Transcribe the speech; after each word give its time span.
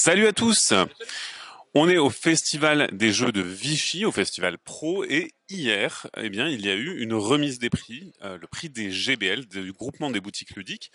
Salut 0.00 0.28
à 0.28 0.32
tous 0.32 0.72
On 1.74 1.88
est 1.88 1.96
au 1.96 2.08
festival 2.08 2.88
des 2.92 3.12
jeux 3.12 3.32
de 3.32 3.40
Vichy, 3.40 4.04
au 4.04 4.12
festival 4.12 4.56
Pro, 4.56 5.02
et 5.02 5.32
hier, 5.48 6.06
eh 6.16 6.30
bien, 6.30 6.48
il 6.48 6.64
y 6.64 6.70
a 6.70 6.74
eu 6.76 7.00
une 7.00 7.14
remise 7.14 7.58
des 7.58 7.68
prix, 7.68 8.12
euh, 8.22 8.38
le 8.38 8.46
prix 8.46 8.68
des 8.68 8.92
GBL, 8.92 9.46
du 9.46 9.72
groupement 9.72 10.12
des 10.12 10.20
boutiques 10.20 10.54
ludiques, 10.54 10.92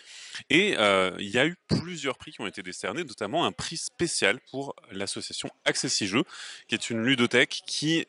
et 0.48 0.76
euh, 0.78 1.14
il 1.18 1.28
y 1.28 1.38
a 1.38 1.44
eu 1.44 1.54
plusieurs 1.68 2.16
prix 2.16 2.32
qui 2.32 2.40
ont 2.40 2.46
été 2.46 2.62
décernés, 2.62 3.04
notamment 3.04 3.44
un 3.44 3.52
prix 3.52 3.76
spécial 3.76 4.40
pour 4.50 4.74
l'association 4.90 5.50
Accessi 5.66 6.06
Jeux, 6.06 6.24
qui 6.66 6.74
est 6.74 6.88
une 6.88 7.04
ludothèque 7.04 7.60
qui 7.66 8.06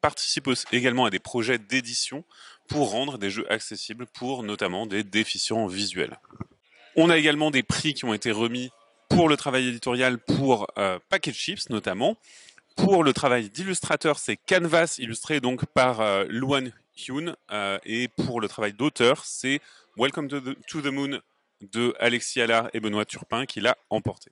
participe 0.00 0.48
également 0.72 1.04
à 1.04 1.10
des 1.10 1.18
projets 1.18 1.58
d'édition 1.58 2.24
pour 2.68 2.90
rendre 2.90 3.18
des 3.18 3.28
jeux 3.28 3.46
accessibles 3.52 4.06
pour 4.06 4.44
notamment 4.44 4.86
des 4.86 5.04
déficients 5.04 5.66
visuels. 5.66 6.18
On 6.96 7.10
a 7.10 7.18
également 7.18 7.50
des 7.50 7.62
prix 7.62 7.92
qui 7.92 8.06
ont 8.06 8.14
été 8.14 8.32
remis 8.32 8.70
pour 9.14 9.28
le 9.28 9.36
travail 9.36 9.68
éditorial 9.68 10.18
pour 10.18 10.66
euh, 10.78 10.98
Packet 11.10 11.34
Chips 11.34 11.68
notamment. 11.68 12.16
Pour 12.76 13.04
le 13.04 13.12
travail 13.12 13.50
d'illustrateur, 13.50 14.18
c'est 14.18 14.36
Canvas 14.36 14.96
illustré 14.98 15.40
donc 15.40 15.66
par 15.66 16.00
euh, 16.00 16.24
Luan 16.30 16.72
Hyun. 16.96 17.36
Euh, 17.50 17.78
et 17.84 18.08
pour 18.08 18.40
le 18.40 18.48
travail 18.48 18.72
d'auteur, 18.72 19.24
c'est 19.24 19.60
Welcome 19.98 20.28
to 20.28 20.40
the, 20.40 20.86
Moon 20.86 21.20
de 21.60 21.94
Alexis 22.00 22.40
Allard 22.40 22.70
et 22.72 22.80
Benoît 22.80 23.04
Turpin 23.04 23.44
qui 23.44 23.60
l'a 23.60 23.76
emporté. 23.90 24.30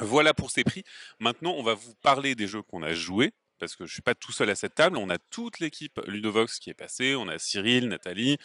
Voilà 0.00 0.34
pour 0.34 0.52
ces 0.52 0.62
prix. 0.62 0.84
Maintenant, 1.18 1.54
on 1.56 1.64
va 1.64 1.74
vous 1.74 1.94
parler 2.02 2.36
des 2.36 2.46
jeux 2.46 2.62
qu'on 2.62 2.82
a 2.82 2.94
joués 2.94 3.32
parce 3.58 3.74
que 3.74 3.86
je 3.86 3.92
suis 3.92 4.02
pas 4.02 4.14
tout 4.14 4.32
seul 4.32 4.50
à 4.50 4.54
cette 4.54 4.76
table. 4.76 4.98
On 4.98 5.10
a 5.10 5.18
toute 5.18 5.58
l'équipe 5.58 6.00
Ludovox 6.06 6.60
qui 6.60 6.70
est 6.70 6.74
passée. 6.74 7.16
On 7.16 7.26
a 7.26 7.38
Cyril, 7.38 7.88
Nathalie, 7.88 8.38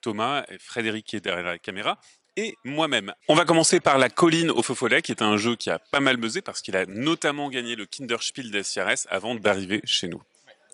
Thomas 0.00 0.44
et 0.48 0.58
Frédéric 0.58 1.06
qui 1.06 1.16
est 1.16 1.20
derrière 1.20 1.44
la 1.44 1.58
caméra 1.58 1.98
et 2.36 2.56
moi-même. 2.64 3.12
On 3.28 3.34
va 3.34 3.44
commencer 3.44 3.80
par 3.80 3.98
La 3.98 4.08
Colline 4.08 4.50
au 4.50 4.62
Faux 4.62 4.74
Follet, 4.74 5.02
qui 5.02 5.12
est 5.12 5.22
un 5.22 5.36
jeu 5.36 5.56
qui 5.56 5.70
a 5.70 5.78
pas 5.78 6.00
mal 6.00 6.16
buzzé 6.16 6.42
parce 6.42 6.60
qu'il 6.60 6.76
a 6.76 6.86
notamment 6.86 7.48
gagné 7.48 7.76
le 7.76 7.86
Kinderspiel 7.86 8.50
des 8.50 8.62
CRS 8.62 9.06
avant 9.10 9.34
d'arriver 9.34 9.80
chez 9.84 10.08
nous. 10.08 10.22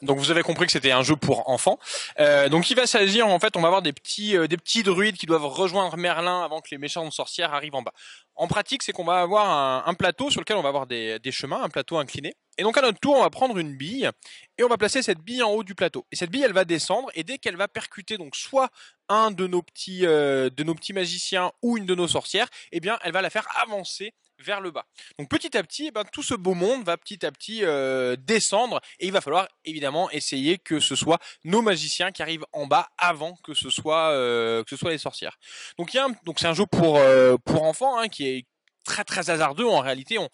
Donc 0.02 0.18
vous 0.18 0.30
avez 0.30 0.42
compris 0.42 0.66
que 0.66 0.72
c'était 0.72 0.90
un 0.90 1.02
jeu 1.02 1.16
pour 1.16 1.48
enfants. 1.48 1.78
Euh, 2.18 2.48
donc 2.48 2.70
il 2.70 2.76
va 2.76 2.86
s'agir 2.86 3.26
en 3.26 3.38
fait, 3.38 3.56
on 3.56 3.60
va 3.60 3.68
avoir 3.68 3.82
des 3.82 3.92
petits 3.92 4.36
euh, 4.36 4.46
des 4.46 4.58
druides 4.82 5.16
qui 5.16 5.26
doivent 5.26 5.46
rejoindre 5.46 5.96
Merlin 5.96 6.42
avant 6.42 6.60
que 6.60 6.68
les 6.70 6.78
méchantes 6.78 7.12
sorcières 7.12 7.54
arrivent 7.54 7.74
en 7.74 7.82
bas. 7.82 7.94
En 8.34 8.48
pratique, 8.48 8.82
c'est 8.82 8.92
qu'on 8.92 9.04
va 9.04 9.20
avoir 9.20 9.48
un, 9.48 9.84
un, 9.86 9.94
plateau 9.94 10.30
sur 10.30 10.40
lequel 10.40 10.56
on 10.56 10.62
va 10.62 10.68
avoir 10.68 10.86
des, 10.86 11.18
des 11.20 11.30
chemins, 11.30 11.62
un 11.62 11.68
plateau 11.68 11.96
incliné. 11.98 12.34
Et 12.58 12.62
donc 12.62 12.76
à 12.76 12.82
notre 12.82 12.98
tour, 12.98 13.16
on 13.16 13.22
va 13.22 13.30
prendre 13.30 13.56
une 13.58 13.76
bille 13.76 14.10
et 14.58 14.64
on 14.64 14.68
va 14.68 14.76
placer 14.76 15.02
cette 15.02 15.20
bille 15.20 15.42
en 15.42 15.50
haut 15.50 15.64
du 15.64 15.74
plateau. 15.74 16.04
Et 16.12 16.16
cette 16.16 16.30
bille, 16.30 16.42
elle 16.42 16.52
va 16.52 16.64
descendre 16.64 17.10
et 17.14 17.22
dès 17.22 17.38
qu'elle 17.38 17.56
va 17.56 17.68
percuter 17.68 18.18
donc 18.18 18.36
soit 18.36 18.70
un 19.08 19.30
de 19.30 19.46
nos 19.46 19.62
petits 19.62 20.06
euh, 20.06 20.50
de 20.50 20.64
nos 20.64 20.74
petits 20.74 20.92
magiciens 20.92 21.52
ou 21.62 21.76
une 21.76 21.86
de 21.86 21.94
nos 21.94 22.08
sorcières, 22.08 22.48
eh 22.72 22.80
bien 22.80 22.98
elle 23.02 23.12
va 23.12 23.22
la 23.22 23.30
faire 23.30 23.46
avancer 23.60 24.12
vers 24.38 24.60
le 24.60 24.70
bas. 24.70 24.84
Donc 25.18 25.28
petit 25.28 25.56
à 25.56 25.62
petit, 25.62 25.86
eh 25.86 25.90
ben, 25.90 26.04
tout 26.12 26.22
ce 26.22 26.34
beau 26.34 26.54
monde 26.54 26.84
va 26.84 26.96
petit 26.96 27.24
à 27.24 27.30
petit 27.30 27.64
euh, 27.64 28.16
descendre 28.16 28.80
et 28.98 29.06
il 29.06 29.12
va 29.12 29.20
falloir 29.20 29.48
évidemment 29.64 30.10
essayer 30.10 30.58
que 30.58 30.80
ce 30.80 30.96
soit 30.96 31.20
nos 31.44 31.62
magiciens 31.62 32.10
qui 32.10 32.22
arrivent 32.22 32.46
en 32.52 32.66
bas 32.66 32.88
avant 32.98 33.36
que 33.44 33.54
ce 33.54 33.70
soit 33.70 34.10
euh, 34.10 34.64
que 34.64 34.70
ce 34.70 34.76
soit 34.76 34.90
les 34.90 34.98
sorcières. 34.98 35.38
Donc 35.78 35.94
il 35.94 35.98
y 35.98 36.00
a 36.00 36.08
donc 36.24 36.40
c'est 36.40 36.48
un 36.48 36.54
jeu 36.54 36.66
pour 36.66 37.00
pour 37.44 37.62
enfants 37.62 37.98
hein, 37.98 38.08
qui 38.08 38.26
est 38.26 38.46
très 38.84 39.04
très 39.04 39.30
hasardeux 39.30 39.66
en 39.66 39.80
réalité. 39.80 40.18
On 40.18 40.28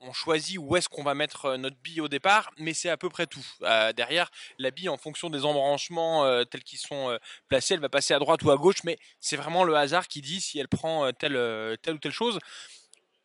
on 0.00 0.12
choisit 0.12 0.58
où 0.58 0.76
est-ce 0.76 0.88
qu'on 0.88 1.02
va 1.02 1.14
mettre 1.14 1.56
notre 1.56 1.76
bille 1.78 2.00
au 2.00 2.08
départ, 2.08 2.50
mais 2.58 2.74
c'est 2.74 2.88
à 2.88 2.96
peu 2.96 3.08
près 3.08 3.26
tout. 3.26 3.44
Euh, 3.62 3.92
derrière, 3.92 4.30
la 4.58 4.70
bille, 4.70 4.88
en 4.88 4.96
fonction 4.96 5.30
des 5.30 5.44
embranchements 5.44 6.24
euh, 6.24 6.44
tels 6.44 6.62
qu'ils 6.62 6.78
sont 6.78 7.18
placés, 7.48 7.74
elle 7.74 7.80
va 7.80 7.88
passer 7.88 8.14
à 8.14 8.18
droite 8.18 8.42
ou 8.42 8.50
à 8.50 8.56
gauche, 8.56 8.84
mais 8.84 8.98
c'est 9.20 9.36
vraiment 9.36 9.64
le 9.64 9.76
hasard 9.76 10.08
qui 10.08 10.20
dit 10.20 10.40
si 10.40 10.58
elle 10.58 10.68
prend 10.68 11.12
telle, 11.12 11.76
telle 11.82 11.94
ou 11.94 11.98
telle 11.98 12.12
chose. 12.12 12.38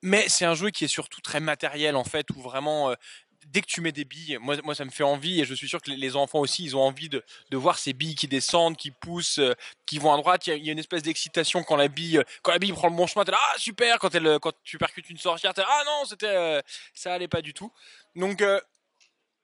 Mais 0.01 0.27
c'est 0.27 0.45
un 0.45 0.55
jeu 0.55 0.69
qui 0.69 0.83
est 0.83 0.89
surtout 0.89 1.21
très 1.21 1.39
matériel 1.39 1.95
en 1.95 2.03
fait, 2.03 2.29
où 2.35 2.41
vraiment 2.41 2.93
dès 3.47 3.61
que 3.61 3.67
tu 3.67 3.81
mets 3.81 3.91
des 3.91 4.05
billes, 4.05 4.37
moi, 4.41 4.55
moi 4.63 4.75
ça 4.75 4.85
me 4.85 4.89
fait 4.89 5.03
envie 5.03 5.41
et 5.41 5.45
je 5.45 5.53
suis 5.53 5.67
sûr 5.67 5.81
que 5.81 5.91
les 5.91 6.15
enfants 6.15 6.39
aussi, 6.39 6.63
ils 6.63 6.75
ont 6.75 6.81
envie 6.81 7.09
de, 7.09 7.23
de 7.49 7.57
voir 7.57 7.77
ces 7.77 7.93
billes 7.93 8.15
qui 8.15 8.27
descendent, 8.27 8.77
qui 8.77 8.91
poussent, 8.91 9.39
euh, 9.39 9.53
qui 9.85 9.99
vont 9.99 10.13
à 10.13 10.17
droite. 10.17 10.47
Il 10.47 10.63
y, 10.63 10.69
a, 10.69 10.71
une 10.71 10.79
espèce 10.79 11.03
d'excitation 11.03 11.63
quand 11.63 11.75
la 11.75 11.87
bille, 11.87 12.21
quand 12.41 12.51
la 12.51 12.59
bille 12.59 12.73
prend 12.73 12.89
le 12.89 12.95
bon 12.95 13.07
chemin. 13.07 13.25
T'es 13.25 13.31
là, 13.31 13.39
ah 13.41 13.55
super. 13.57 13.99
Quand 13.99 14.13
elle, 14.15 14.39
quand 14.39 14.53
tu 14.63 14.77
percutes 14.77 15.09
une 15.09 15.17
sorcière, 15.17 15.53
t'es 15.53 15.61
là, 15.61 15.67
ah 15.69 15.83
non, 15.85 16.05
c'était, 16.05 16.27
euh, 16.27 16.61
ça 16.93 17.13
allait 17.13 17.27
pas 17.27 17.41
du 17.41 17.53
tout. 17.53 17.71
Donc 18.15 18.41
euh, 18.41 18.59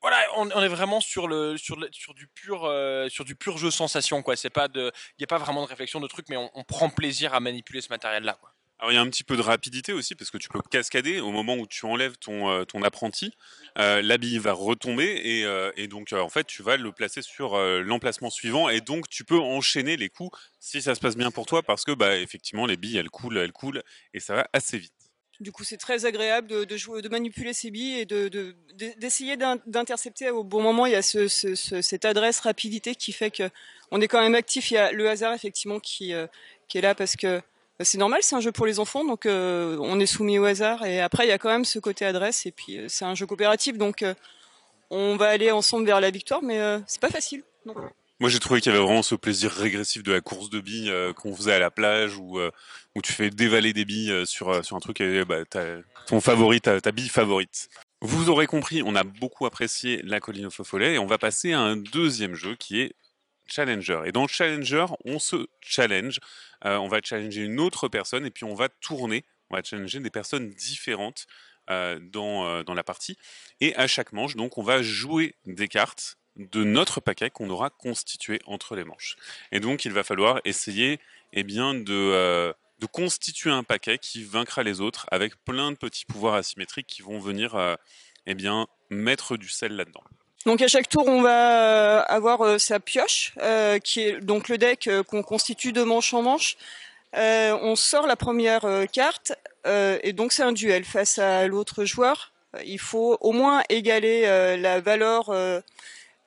voilà, 0.02 0.18
on, 0.38 0.50
on, 0.52 0.62
est 0.62 0.70
vraiment 0.70 1.02
sur 1.02 1.28
le 1.28 1.58
sur 1.58 1.76
le, 1.76 1.90
sur 1.92 2.14
du 2.14 2.28
pur 2.28 2.72
sur 3.10 3.26
du 3.26 3.36
pur 3.36 3.58
jeu 3.58 3.72
sensation 3.72 4.22
quoi. 4.22 4.36
C'est 4.36 4.50
pas 4.50 4.68
il 4.76 4.92
y 5.20 5.24
a 5.24 5.28
pas 5.28 5.38
vraiment 5.38 5.62
de 5.64 5.68
réflexion 5.68 6.00
de 6.00 6.08
truc, 6.08 6.28
mais 6.30 6.38
on, 6.38 6.50
on 6.54 6.64
prend 6.64 6.90
plaisir 6.90 7.34
à 7.34 7.40
manipuler 7.40 7.81
ce 7.81 7.90
matériel 7.90 8.24
là 8.24 8.38
quoi. 8.40 8.54
Alors 8.80 8.94
il 8.94 8.96
y 8.96 8.98
a 8.98 9.02
un 9.02 9.10
petit 9.10 9.26
peu 9.26 9.36
de 9.36 9.42
rapidité 9.42 9.92
aussi 9.92 10.16
parce 10.16 10.32
que 10.32 10.38
tu 10.38 10.48
peux 10.48 10.62
cascader 10.62 11.20
au 11.20 11.32
moment 11.32 11.56
où 11.56 11.68
tu 11.68 11.86
enlèves 11.86 12.18
ton, 12.18 12.50
euh, 12.50 12.64
ton 12.64 12.82
apprenti, 12.82 13.34
euh, 13.78 14.02
l'habit 14.02 14.38
va 14.38 14.54
retomber 14.54 15.22
et, 15.22 15.44
euh, 15.44 15.72
et 15.76 15.88
donc 15.88 16.14
euh, 16.14 16.22
en 16.22 16.30
fait 16.30 16.48
tu 16.48 16.64
vas 16.64 16.78
le 16.78 16.94
placer 16.94 17.22
sur 17.22 17.58
l'emplacement 17.58 18.30
suivant 18.30 18.70
et 18.70 18.80
donc 18.80 19.10
tu 19.10 19.26
peux 19.26 19.38
enchaîner 19.38 19.98
les 19.98 20.08
coups 20.08 20.38
si 20.62 20.82
ça 20.82 20.96
se 20.96 21.02
passe 21.02 21.18
bien 21.18 21.30
pour 21.30 21.46
toi 21.46 21.62
parce 21.62 21.84
que 21.84 21.92
bah 21.92 22.16
effectivement 22.16 22.66
les 22.66 22.78
billes 22.78 22.98
elles 22.98 23.10
coulent, 23.10 23.38
elles 23.38 23.52
coulent 23.52 23.84
et 24.14 24.22
ça 24.22 24.36
va 24.36 24.50
assez 24.54 24.78
vite. 24.78 24.94
Du 25.42 25.54
coup, 25.54 25.64
c'est 25.64 25.78
très 25.78 26.06
agréable 26.06 26.50
de, 26.50 26.66
de, 26.66 26.76
jouer, 26.76 27.02
de 27.02 27.08
manipuler 27.08 27.54
ces 27.54 27.72
billes 27.72 28.00
et 28.00 28.06
de, 28.06 28.28
d'essayer 28.98 29.38
d'intercepter 29.38 30.30
au 30.32 30.44
bon 30.44 30.62
moment. 30.62 30.86
Il 30.86 30.92
y 30.92 30.96
a 30.96 31.02
ce, 31.02 31.30
ce, 31.30 31.56
cette 31.56 32.04
adresse 32.04 32.42
rapidité 32.42 32.94
qui 32.94 33.14
fait 33.14 33.32
que 33.32 33.50
on 33.90 34.02
est 34.02 34.10
quand 34.10 34.22
même 34.22 34.36
actif. 34.36 34.70
Il 34.72 34.74
y 34.74 34.78
a 34.78 34.92
le 34.92 35.10
hasard 35.10 35.34
effectivement 35.34 35.80
qui, 35.80 36.14
qui 36.68 36.78
est 36.78 36.82
là 36.82 36.94
parce 36.94 37.16
que 37.16 37.42
c'est 37.82 37.98
normal, 37.98 38.20
c'est 38.24 38.36
un 38.36 38.42
jeu 38.42 38.52
pour 38.52 38.66
les 38.66 38.80
enfants, 38.80 39.06
donc 39.06 39.26
euh, 39.26 39.78
on 39.80 40.00
est 40.00 40.06
soumis 40.06 40.38
au 40.38 40.46
hasard. 40.46 40.86
Et 40.86 41.00
après, 41.00 41.26
il 41.26 41.30
y 41.30 41.34
a 41.34 41.38
quand 41.38 41.50
même 41.50 41.66
ce 41.66 41.80
côté 41.80 42.06
adresse, 42.06 42.46
et 42.46 42.52
puis 42.52 42.78
euh, 42.78 42.86
c'est 42.90 43.06
un 43.06 43.16
jeu 43.16 43.26
coopératif, 43.26 43.78
donc 43.78 44.04
euh, 44.04 44.14
on 44.90 45.16
va 45.16 45.30
aller 45.30 45.52
ensemble 45.52 45.86
vers 45.86 46.02
la 46.02 46.12
victoire, 46.12 46.42
mais 46.44 46.60
c'est 46.88 47.00
pas 47.00 47.10
facile. 47.10 47.44
Moi, 48.20 48.30
j'ai 48.30 48.40
trouvé 48.40 48.60
qu'il 48.60 48.72
y 48.72 48.76
avait 48.76 48.84
vraiment 48.84 49.04
ce 49.04 49.16
plaisir 49.16 49.52
régressif 49.52 50.04
de 50.04 50.12
la 50.12 50.20
course 50.20 50.50
de 50.50 50.60
billes 50.60 50.92
qu'on 51.16 51.34
faisait 51.34 51.54
à 51.54 51.60
la 51.60 51.70
plage, 51.70 52.18
où, 52.18 52.40
tu 53.04 53.14
fais 53.14 53.30
dévaler 53.30 53.72
des 53.72 53.86
billes 53.86 54.26
sur, 54.26 54.66
sur 54.66 54.76
un 54.76 54.80
truc 54.80 55.00
et 55.00 55.24
bah, 55.24 55.44
ton 56.08 56.20
favori, 56.20 56.60
ta, 56.60 56.82
ta 56.82 56.92
bille 56.92 57.08
favorite. 57.08 57.70
Vous 58.02 58.30
aurez 58.30 58.48
compris, 58.48 58.82
on 58.84 58.96
a 58.96 59.04
beaucoup 59.04 59.46
apprécié 59.46 60.02
la 60.04 60.20
colline 60.20 60.48
au 60.48 60.50
faux 60.50 60.64
follet 60.64 60.96
et 60.96 61.00
on 61.00 61.06
va 61.06 61.18
passer 61.18 61.54
à 61.54 61.60
un 61.60 61.78
deuxième 61.78 62.34
jeu 62.34 62.56
qui 62.56 62.82
est 62.82 62.96
Challenger. 63.50 64.02
Et 64.06 64.12
dans 64.12 64.28
Challenger, 64.28 64.86
on 65.06 65.20
se 65.20 65.48
challenge. 65.62 66.20
Euh, 66.66 66.78
on 66.78 66.88
va 66.88 67.00
challenger 67.04 67.42
une 67.42 67.60
autre 67.60 67.88
personne 67.88 68.26
et 68.26 68.32
puis 68.32 68.44
on 68.44 68.54
va 68.54 68.70
tourner. 68.70 69.26
On 69.50 69.56
va 69.56 69.64
challenger 69.64 70.00
des 70.00 70.10
personnes 70.10 70.50
différentes 70.50 71.26
euh, 71.70 72.00
dans, 72.02 72.46
euh, 72.46 72.64
dans 72.64 72.74
la 72.74 72.84
partie. 72.84 73.18
Et 73.62 73.76
à 73.76 73.88
chaque 73.88 74.14
manche, 74.14 74.36
donc, 74.36 74.58
on 74.58 74.64
va 74.64 74.82
jouer 74.82 75.36
des 75.46 75.68
cartes 75.68 76.18
de 76.36 76.64
notre 76.64 77.02
paquet 77.02 77.30
qu'on 77.30 77.50
aura 77.50 77.70
constitué 77.70 78.40
entre 78.46 78.76
les 78.76 78.84
manches. 78.84 79.16
Et 79.52 79.60
donc, 79.60 79.86
il 79.86 79.92
va 79.92 80.04
falloir 80.04 80.40
essayer 80.46 81.00
eh 81.34 81.44
bien, 81.44 81.74
de, 81.74 82.54
de 82.80 82.86
constituer 82.86 83.50
un 83.50 83.64
paquet 83.64 83.98
qui 83.98 84.24
vaincra 84.24 84.64
les 84.64 84.80
autres 84.80 85.06
avec 85.12 85.36
plein 85.44 85.72
de 85.72 85.76
petits 85.76 86.06
pouvoirs 86.06 86.36
asymétriques 86.36 86.88
qui 86.88 87.02
vont 87.02 87.20
venir 87.20 87.78
eh 88.26 88.36
bien, 88.36 88.68
mettre 88.90 89.36
du 89.36 89.50
sel 89.50 89.76
là-dedans. 89.76 90.04
Donc 90.46 90.62
à 90.62 90.68
chaque 90.68 90.88
tour, 90.88 91.06
on 91.08 91.22
va 91.22 92.00
euh, 92.00 92.04
avoir 92.08 92.42
euh, 92.42 92.58
sa 92.58 92.80
pioche, 92.80 93.34
euh, 93.42 93.78
qui 93.80 94.02
est 94.02 94.22
donc 94.22 94.48
le 94.48 94.58
deck 94.58 94.90
qu'on 95.08 95.22
constitue 95.22 95.74
de 95.74 95.84
manche 95.84 96.14
en 96.14 96.22
manche. 96.22 96.56
on 97.14 97.76
sort 97.76 98.08
la 98.08 98.16
première 98.16 98.66
carte 98.92 99.34
et 99.66 100.14
donc 100.14 100.32
c'est 100.32 100.44
un 100.44 100.54
duel 100.54 100.86
face 100.86 101.18
à 101.20 101.48
l'autre 101.48 101.84
joueur. 101.84 102.32
Il 102.66 102.80
faut 102.80 103.18
au 103.20 103.32
moins 103.32 103.64
égaler 103.70 104.22
la 104.58 104.80
valeur 104.80 105.30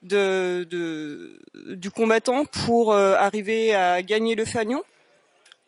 de, 0.03 0.67
de, 0.69 1.41
du 1.75 1.91
combattant 1.91 2.45
pour 2.45 2.95
arriver 2.95 3.75
à 3.75 4.03
gagner 4.03 4.35
le 4.35 4.45
fanion. 4.45 4.83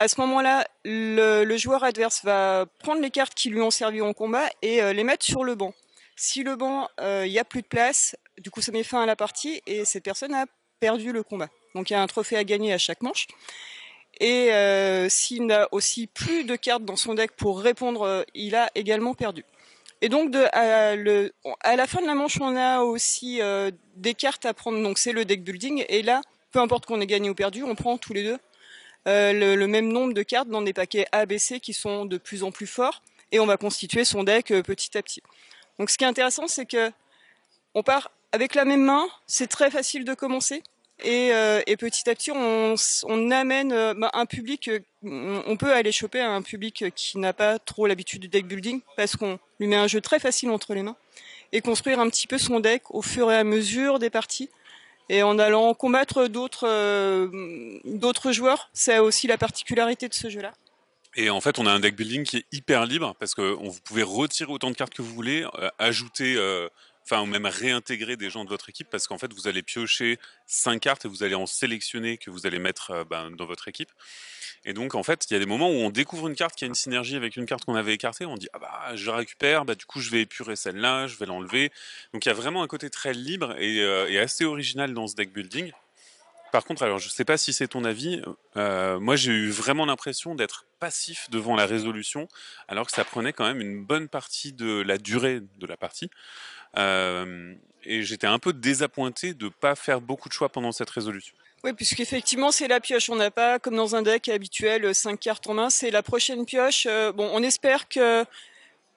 À 0.01 0.09
ce 0.09 0.21
moment-là, 0.21 0.67
le, 0.85 1.45
le, 1.45 1.57
joueur 1.57 1.85
adverse 1.85 2.25
va 2.25 2.67
prendre 2.81 3.01
les 3.01 3.11
cartes 3.11 3.35
qui 3.35 3.49
lui 3.49 3.63
ont 3.63 3.71
servi 3.71 4.03
en 4.03 4.13
combat 4.13 4.49
et 4.61 4.93
les 4.93 5.05
mettre 5.05 5.25
sur 5.25 5.45
le 5.45 5.55
banc. 5.55 5.73
Si 6.17 6.43
le 6.43 6.57
banc, 6.57 6.89
il 7.01 7.31
n'y 7.31 7.39
a 7.39 7.45
plus 7.45 7.63
de 7.63 7.69
place, 7.69 8.17
du 8.39 8.51
coup, 8.51 8.61
ça 8.61 8.73
met 8.73 8.83
fin 8.83 9.03
à 9.03 9.07
la 9.07 9.17
partie 9.17 9.63
et 9.67 9.85
cette 9.85 10.05
personne 10.05 10.35
a 10.35 10.47
perdu 10.81 11.13
le 11.13 11.23
combat. 11.23 11.49
Donc, 11.75 11.91
il 11.91 11.95
y 11.95 11.97
a 11.97 12.03
un 12.03 12.07
trophée 12.07 12.37
à 12.37 12.45
gagner 12.45 12.73
à 12.73 12.79
chaque 12.79 13.03
manche. 13.03 13.27
Et 14.21 14.53
euh, 14.53 15.09
s'il 15.09 15.47
n'a 15.47 15.69
aussi 15.73 16.07
plus 16.07 16.45
de 16.45 16.57
cartes 16.57 16.85
dans 16.85 16.97
son 16.97 17.15
deck 17.15 17.33
pour 17.33 17.61
répondre, 17.61 18.03
euh, 18.03 18.23
il 18.35 18.55
a 18.55 18.71
également 18.75 19.15
perdu. 19.15 19.45
Et 20.01 20.09
donc, 20.09 20.35
à, 20.35 20.97
la 20.97 21.87
fin 21.87 22.03
de 22.03 22.07
la 22.07 22.15
manche, 22.15 22.39
on 22.41 22.55
a 22.57 22.81
aussi 22.81 23.41
euh, 23.41 23.71
des 23.97 24.15
cartes 24.15 24.45
à 24.45 24.55
prendre. 24.55 24.83
Donc, 24.83 24.99
c'est 24.99 25.13
le 25.13 25.25
deck 25.25 25.43
building. 25.43 25.85
Et 25.89 26.03
là, 26.03 26.21
peu 26.53 26.61
importe 26.61 26.87
qu'on 26.87 27.01
ait 27.01 27.07
gagné 27.07 27.31
ou 27.31 27.35
perdu, 27.35 27.63
on 27.63 27.75
prend 27.75 27.99
tous 27.99 28.13
les 28.13 28.23
deux 28.23 28.39
le, 29.07 29.55
le, 29.55 29.67
même 29.67 29.93
nombre 29.93 30.15
de 30.15 30.23
cartes 30.23 30.49
dans 30.49 30.63
des 30.63 30.73
paquets 30.73 31.07
A, 31.13 31.27
B, 31.27 31.37
C 31.37 31.61
qui 31.61 31.75
sont 31.75 32.07
de 32.07 32.17
plus 32.17 32.43
en 32.43 32.51
plus 32.51 32.67
forts. 32.67 33.03
Et 33.33 33.41
on 33.41 33.47
va 33.47 33.57
constituer 33.57 34.05
son 34.05 34.25
deck 34.25 34.47
petit 34.63 34.97
à 34.97 35.03
petit. 35.03 35.23
Donc, 35.79 35.91
ce 35.91 35.99
qui 35.99 36.05
est 36.05 36.07
intéressant, 36.07 36.47
c'est 36.47 36.67
que 36.67 36.91
on 37.75 37.83
part 37.83 38.11
avec 38.35 38.57
la 38.57 38.65
même 38.65 38.83
main, 38.83 39.07
c'est 39.29 39.47
très 39.47 39.71
facile 39.71 40.05
de 40.05 40.13
commencer. 40.13 40.65
Et, 41.05 41.33
euh, 41.33 41.61
et, 41.69 41.77
petit 41.77 42.11
à 42.11 42.15
petit, 42.17 42.33
on, 42.33 43.31
amène 43.31 43.73
euh, 43.73 43.95
bah, 43.95 44.11
un 44.13 44.27
public, 44.27 44.69
euh, 44.69 44.81
on 45.47 45.57
peut 45.57 45.73
aller 45.73 45.93
choper 45.93 46.21
un 46.21 46.43
public 46.43 46.85
qui 46.97 47.19
n'a 47.19 47.33
pas 47.33 47.61
trop 47.61 47.87
l'habitude 47.87 48.23
du 48.23 48.29
deck 48.29 48.47
building 48.47 48.81
parce 48.97 49.15
qu'on 49.15 49.39
lui 49.61 49.69
met 49.69 49.77
un 49.77 49.87
jeu 49.87 50.01
très 50.01 50.19
facile 50.19 50.51
entre 50.51 50.75
les 50.75 50.83
mains 50.83 50.97
et 51.53 51.61
construire 51.61 52.01
un 52.01 52.09
petit 52.11 52.27
peu 52.27 52.39
son 52.39 52.59
deck 52.59 52.83
au 52.91 53.03
fur 53.03 53.31
et 53.31 53.37
à 53.37 53.45
mesure 53.45 54.01
des 54.01 54.11
parties 54.11 54.51
et 55.09 55.23
en 55.23 55.39
allant 55.39 55.73
combattre 55.75 56.27
d'autres 56.27 57.31
d'autres 57.85 58.33
joueurs. 58.33 58.71
C'est 58.73 58.99
aussi 58.99 59.29
la 59.29 59.39
particularité 59.39 60.09
de 60.09 60.15
ce 60.15 60.29
jeu-là. 60.29 60.53
Et 61.17 61.31
en 61.31 61.41
fait, 61.41 61.61
on 61.61 61.67
a 61.67 61.71
un 61.71 61.79
deck 61.79 61.95
building 61.95 62.25
qui 62.25 62.39
est 62.39 62.47
hyper 62.51 62.87
libre 62.87 63.15
parce 63.21 63.35
que 63.35 63.43
vous 63.43 63.79
pouvez 63.85 64.03
retirer 64.03 64.51
autant 64.51 64.71
de 64.71 64.77
cartes 64.77 64.95
que 64.95 65.03
vous 65.03 65.15
voulez, 65.15 65.45
ajouter 65.79 66.37
enfin 67.05 67.23
ou 67.23 67.27
même 67.27 67.47
réintégrer 67.47 68.17
des 68.17 68.31
gens 68.31 68.45
de 68.45 68.49
votre 68.49 68.69
équipe 68.69 68.89
parce 68.91 69.07
qu'en 69.07 69.19
fait 69.19 69.33
vous 69.33 69.47
allez 69.49 69.63
piocher 69.63 70.19
cinq 70.47 70.81
cartes 70.81 71.05
et 71.05 71.09
vous 71.09 71.23
allez 71.23 71.35
en 71.35 71.47
sélectionner 71.47 72.19
que 72.19 72.31
vous 72.31 72.47
allez 72.47 72.59
mettre 72.59 72.91
euh, 72.91 73.05
ben, 73.05 73.31
dans 73.31 73.47
votre 73.47 73.69
équipe. 73.69 73.91
Et 74.65 74.73
donc 74.73 74.95
en 74.95 75.03
fait 75.03 75.27
il 75.29 75.35
y 75.35 75.37
a 75.37 75.39
des 75.39 75.47
moments 75.47 75.69
où 75.69 75.75
on 75.75 75.91
découvre 75.91 76.29
une 76.29 76.35
carte 76.35 76.55
qui 76.55 76.65
a 76.65 76.67
une 76.67 76.75
synergie 76.75 77.17
avec 77.17 77.37
une 77.37 77.47
carte 77.47 77.65
qu'on 77.65 77.75
avait 77.75 77.95
écartée, 77.95 78.25
on 78.25 78.37
dit 78.37 78.49
ah 78.53 78.59
bah 78.59 78.97
je 78.97 79.11
récupère, 79.11 79.65
bah 79.65 79.75
du 79.75 79.85
coup 79.85 80.01
je 80.01 80.11
vais 80.11 80.23
épurer 80.23 80.57
celle-là, 80.57 81.07
je 81.07 81.17
vais 81.17 81.27
l'enlever. 81.27 81.71
Donc 82.13 82.25
il 82.25 82.29
y 82.29 82.33
a 82.33 82.35
vraiment 82.35 82.63
un 82.63 82.69
côté 82.69 82.91
très 82.91 83.13
libre 83.13 83.55
et, 83.59 83.81
euh, 83.81 84.23
assez 84.23 84.45
original 84.45 84.95
dans 84.95 85.07
ce 85.07 85.15
deck 85.15 85.33
building. 85.33 85.73
Par 86.55 86.65
contre, 86.65 86.85
alors 86.85 87.01
je 87.01 87.09
sais 87.09 87.25
pas 87.25 87.37
si 87.37 87.53
c'est 87.53 87.67
ton 87.67 87.83
avis, 87.83 88.23
euh, 88.57 89.01
moi 89.01 89.17
j'ai 89.17 89.33
eu 89.33 89.51
vraiment 89.51 89.87
l'impression 89.87 90.37
d'être 90.37 90.67
passif 90.79 91.29
devant 91.31 91.57
la 91.57 91.67
résolution, 91.67 92.29
alors 92.69 92.87
que 92.87 92.93
ça 92.93 93.05
prenait 93.05 93.33
quand 93.33 93.45
même 93.45 93.61
une 93.61 93.85
bonne 93.85 94.09
partie 94.09 94.53
de 94.53 94.81
la 94.83 94.97
durée 94.97 95.41
de 95.41 95.67
la 95.67 95.77
partie. 95.77 96.11
Euh, 96.79 97.55
et 97.85 98.03
j'étais 98.03 98.27
un 98.27 98.39
peu 98.39 98.53
désappointé 98.53 99.35
de 99.35 99.47
ne 99.47 99.51
pas 99.51 99.75
faire 99.75 100.01
beaucoup 100.01 100.29
de 100.29 100.35
choix 100.35 100.49
pendant 100.49 100.73
cette 100.73 100.91
résolution. 100.91 101.35
Oui, 101.63 101.73
puisqu'effectivement, 101.73 102.51
c'est 102.51 102.69
la 102.69 102.81
pioche. 102.81 103.09
On 103.11 103.17
n'a 103.17 103.31
pas, 103.31 103.59
comme 103.59 103.77
dans 103.77 103.97
un 103.97 104.03
deck 104.03 104.29
habituel, 104.29 104.95
5 104.95 105.19
cartes 105.19 105.47
en 105.49 105.55
main. 105.55 105.71
C'est 105.71 105.91
la 105.91 106.03
prochaine 106.03 106.45
pioche. 106.45 106.87
Euh, 106.89 107.13
bon, 107.13 107.29
on 107.33 107.43
espère 107.43 107.89
que 107.89 108.25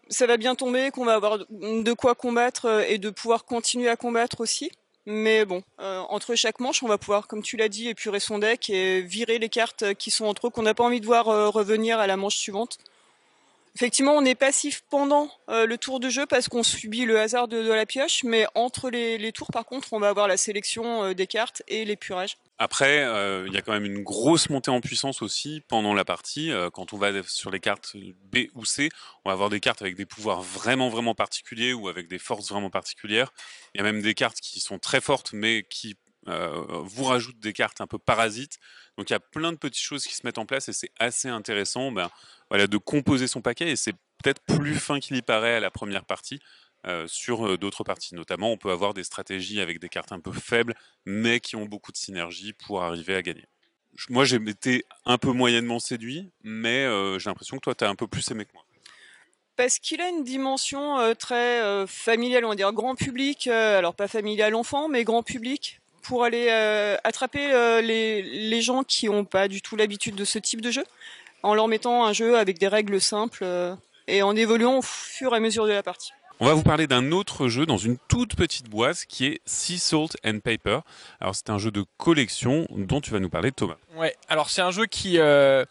ça 0.09 0.25
va 0.25 0.37
bien 0.37 0.55
tomber, 0.55 0.89
qu'on 0.91 1.05
va 1.05 1.15
avoir 1.15 1.39
de 1.49 1.93
quoi 1.93 2.15
combattre 2.15 2.65
euh, 2.65 2.85
et 2.87 2.97
de 2.97 3.09
pouvoir 3.09 3.45
continuer 3.45 3.89
à 3.89 3.95
combattre 3.95 4.41
aussi. 4.41 4.71
Mais 5.09 5.45
bon, 5.45 5.63
entre 5.77 6.35
chaque 6.35 6.59
manche, 6.59 6.83
on 6.83 6.87
va 6.89 6.97
pouvoir, 6.97 7.27
comme 7.27 7.41
tu 7.41 7.55
l'as 7.55 7.69
dit, 7.69 7.87
épurer 7.87 8.19
son 8.19 8.39
deck 8.39 8.69
et 8.69 8.99
virer 8.99 9.39
les 9.39 9.47
cartes 9.47 9.93
qui 9.93 10.11
sont 10.11 10.25
entre 10.25 10.47
eux 10.47 10.49
qu'on 10.49 10.63
n'a 10.63 10.73
pas 10.73 10.83
envie 10.83 10.99
de 10.99 11.05
voir 11.05 11.27
revenir 11.53 11.97
à 11.97 12.07
la 12.07 12.17
manche 12.17 12.35
suivante. 12.35 12.77
Effectivement, 13.77 14.13
on 14.13 14.25
est 14.25 14.33
passif 14.33 14.81
pendant 14.89 15.29
euh, 15.49 15.67
le 15.67 15.77
tour 15.77 15.99
de 15.99 16.09
jeu 16.09 16.25
parce 16.25 16.49
qu'on 16.49 16.63
subit 16.63 17.05
le 17.05 17.19
hasard 17.19 17.47
de, 17.47 17.59
la 17.59 17.85
pioche, 17.85 18.23
mais 18.23 18.47
entre 18.55 18.89
les, 18.89 19.31
tours, 19.31 19.51
par 19.53 19.65
contre, 19.65 19.89
on 19.93 19.99
va 19.99 20.09
avoir 20.09 20.27
la 20.27 20.35
sélection 20.35 21.03
euh, 21.03 21.13
des 21.13 21.27
cartes 21.27 21.61
et 21.67 21.85
l'épurage. 21.85 22.37
Après, 22.57 23.03
euh, 23.03 23.45
il 23.45 23.53
y 23.53 23.57
a 23.57 23.61
quand 23.61 23.73
même 23.73 23.85
une 23.85 24.01
grosse 24.01 24.49
montée 24.49 24.71
en 24.71 24.81
puissance 24.81 25.21
aussi 25.21 25.61
pendant 25.67 25.93
la 25.93 26.05
partie. 26.05 26.51
quand 26.73 26.91
on 26.91 26.97
va 26.97 27.11
sur 27.21 27.51
les 27.51 27.59
cartes 27.59 27.95
B 28.33 28.47
ou 28.55 28.65
C, 28.65 28.89
on 29.23 29.29
va 29.29 29.33
avoir 29.33 29.51
des 29.51 29.59
cartes 29.59 29.83
avec 29.83 29.95
des 29.95 30.07
pouvoirs 30.07 30.41
vraiment 30.41 30.89
vraiment 30.89 31.13
particuliers 31.13 31.73
ou 31.73 31.87
avec 31.87 32.07
des 32.07 32.17
forces 32.17 32.49
vraiment 32.49 32.71
particulières. 32.71 33.31
Il 33.75 33.77
y 33.77 33.81
a 33.81 33.83
même 33.83 34.01
des 34.01 34.15
cartes 34.15 34.39
qui 34.39 34.59
sont 34.59 34.79
très 34.79 35.01
fortes 35.01 35.33
mais 35.33 35.61
qui 35.69 35.97
vous 36.27 37.03
rajoutent 37.05 37.39
des 37.39 37.53
cartes 37.53 37.81
un 37.81 37.87
peu 37.87 37.97
parasites. 37.97 38.59
Donc 38.97 39.09
il 39.09 39.13
y 39.13 39.15
a 39.15 39.19
plein 39.19 39.51
de 39.51 39.57
petites 39.57 39.83
choses 39.83 40.05
qui 40.05 40.13
se 40.13 40.25
mettent 40.25 40.37
en 40.37 40.45
place 40.45 40.69
et 40.69 40.73
c'est 40.73 40.91
assez 40.99 41.29
intéressant. 41.29 41.91
Ben, 41.91 42.09
de 42.51 42.77
composer 42.77 43.27
son 43.27 43.41
paquet 43.41 43.71
et 43.71 43.75
c'est 43.75 43.93
peut-être 44.23 44.41
plus 44.41 44.75
fin 44.75 44.99
qu'il 44.99 45.15
y 45.15 45.21
paraît 45.21 45.55
à 45.55 45.59
la 45.59 45.71
première 45.71 46.05
partie. 46.05 46.39
Euh, 46.85 47.05
sur 47.07 47.45
euh, 47.45 47.57
d'autres 47.57 47.83
parties. 47.83 48.15
Notamment, 48.15 48.51
on 48.51 48.57
peut 48.57 48.69
avoir 48.69 48.93
des 48.93 49.03
stratégies 49.03 49.59
avec 49.59 49.79
des 49.79 49.89
cartes 49.89 50.13
un 50.13 50.19
peu 50.19 50.31
faibles, 50.31 50.73
mais 51.05 51.41
qui 51.41 51.57
ont 51.57 51.65
beaucoup 51.65 51.91
de 51.91 51.97
synergie 51.97 52.53
pour 52.53 52.81
arriver 52.81 53.15
à 53.15 53.21
gagner. 53.21 53.43
Moi, 54.09 54.23
j'ai 54.23 54.37
été 54.37 54.85
un 55.03 55.17
peu 55.17 55.31
moyennement 55.31 55.79
séduit, 55.79 56.29
mais 56.43 56.85
euh, 56.85 57.19
j'ai 57.19 57.29
l'impression 57.29 57.57
que 57.57 57.63
toi, 57.63 57.75
tu 57.75 57.83
as 57.83 57.89
un 57.89 57.95
peu 57.95 58.07
plus 58.07 58.29
aimé 58.31 58.45
que 58.45 58.53
moi. 58.53 58.63
Parce 59.57 59.79
qu'il 59.79 59.99
a 59.99 60.07
une 60.07 60.23
dimension 60.23 61.15
très 61.15 61.87
familiale, 61.87 62.45
on 62.45 62.49
va 62.49 62.55
dire 62.55 62.71
grand 62.73 62.93
public, 62.93 63.47
alors 63.47 63.95
pas 63.95 64.07
familial 64.07 64.53
enfant, 64.53 64.87
mais 64.87 65.03
grand 65.03 65.23
public, 65.23 65.81
pour 66.07 66.23
aller 66.23 66.49
attraper 67.03 67.81
les, 67.81 68.21
les 68.21 68.61
gens 68.61 68.83
qui 68.83 69.07
n'ont 69.07 69.25
pas 69.25 69.47
du 69.47 69.61
tout 69.61 69.75
l'habitude 69.75 70.15
de 70.15 70.25
ce 70.25 70.39
type 70.39 70.61
de 70.61 70.71
jeu 70.71 70.83
en 71.43 71.53
leur 71.53 71.67
mettant 71.67 72.05
un 72.05 72.13
jeu 72.13 72.37
avec 72.37 72.57
des 72.59 72.67
règles 72.67 72.99
simples 72.99 73.43
euh, 73.43 73.75
et 74.07 74.21
en 74.21 74.35
évoluant 74.35 74.79
au 74.79 74.81
fur 74.81 75.33
et 75.33 75.37
à 75.37 75.39
mesure 75.39 75.65
de 75.65 75.71
la 75.71 75.83
partie. 75.83 76.11
On 76.39 76.45
va 76.45 76.53
vous 76.53 76.63
parler 76.63 76.85
d'un 76.85 77.11
autre 77.11 77.47
jeu 77.47 77.65
dans 77.65 77.77
une 77.77 77.97
toute 78.07 78.35
petite 78.35 78.69
boîte 78.69 79.05
qui 79.07 79.25
est 79.25 79.41
Sea 79.45 79.79
Salt 79.79 80.17
and 80.23 80.39
Paper. 80.43 80.79
Alors 81.19 81.35
c'est 81.35 81.49
un 81.49 81.57
jeu 81.57 81.71
de 81.71 81.83
collection 81.97 82.67
dont 82.69 83.01
tu 83.01 83.09
vas 83.09 83.19
nous 83.19 83.29
parler 83.29 83.51
Thomas. 83.51 83.77
Ouais, 83.95 84.15
alors 84.29 84.51
c'est 84.51 84.61
un 84.61 84.69
jeu 84.69 84.85
qui 84.85 85.17
euh, 85.17 85.65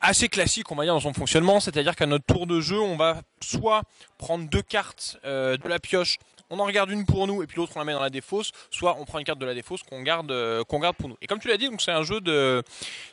assez 0.00 0.28
classique 0.28 0.70
on 0.70 0.76
va 0.76 0.84
dire 0.84 0.94
dans 0.94 1.00
son 1.00 1.12
fonctionnement, 1.12 1.58
c'est-à-dire 1.58 1.96
qu'à 1.96 2.06
notre 2.06 2.26
tour 2.26 2.46
de 2.46 2.60
jeu 2.60 2.78
on 2.78 2.96
va 2.96 3.22
soit 3.42 3.82
prendre 4.18 4.48
deux 4.48 4.62
cartes 4.62 5.18
euh, 5.24 5.56
de 5.56 5.68
la 5.68 5.80
pioche 5.80 6.18
on 6.50 6.58
en 6.58 6.64
regarde 6.64 6.90
une 6.90 7.06
pour 7.06 7.26
nous 7.26 7.42
et 7.42 7.46
puis 7.46 7.56
l'autre 7.56 7.72
on 7.76 7.78
la 7.78 7.84
met 7.84 7.92
dans 7.92 8.00
la 8.00 8.10
défausse, 8.10 8.52
soit 8.70 8.96
on 9.00 9.04
prend 9.04 9.18
une 9.18 9.24
carte 9.24 9.38
de 9.38 9.46
la 9.46 9.54
défausse 9.54 9.82
qu'on 9.82 10.02
garde, 10.02 10.30
euh, 10.30 10.62
garde 10.72 10.96
pour 10.96 11.08
nous. 11.08 11.16
Et 11.22 11.26
comme 11.26 11.38
tu 11.38 11.48
l'as 11.48 11.56
dit, 11.56 11.68
c'est 11.78 11.92
un 11.92 12.02
jeu 12.02 12.20
de, 12.20 12.62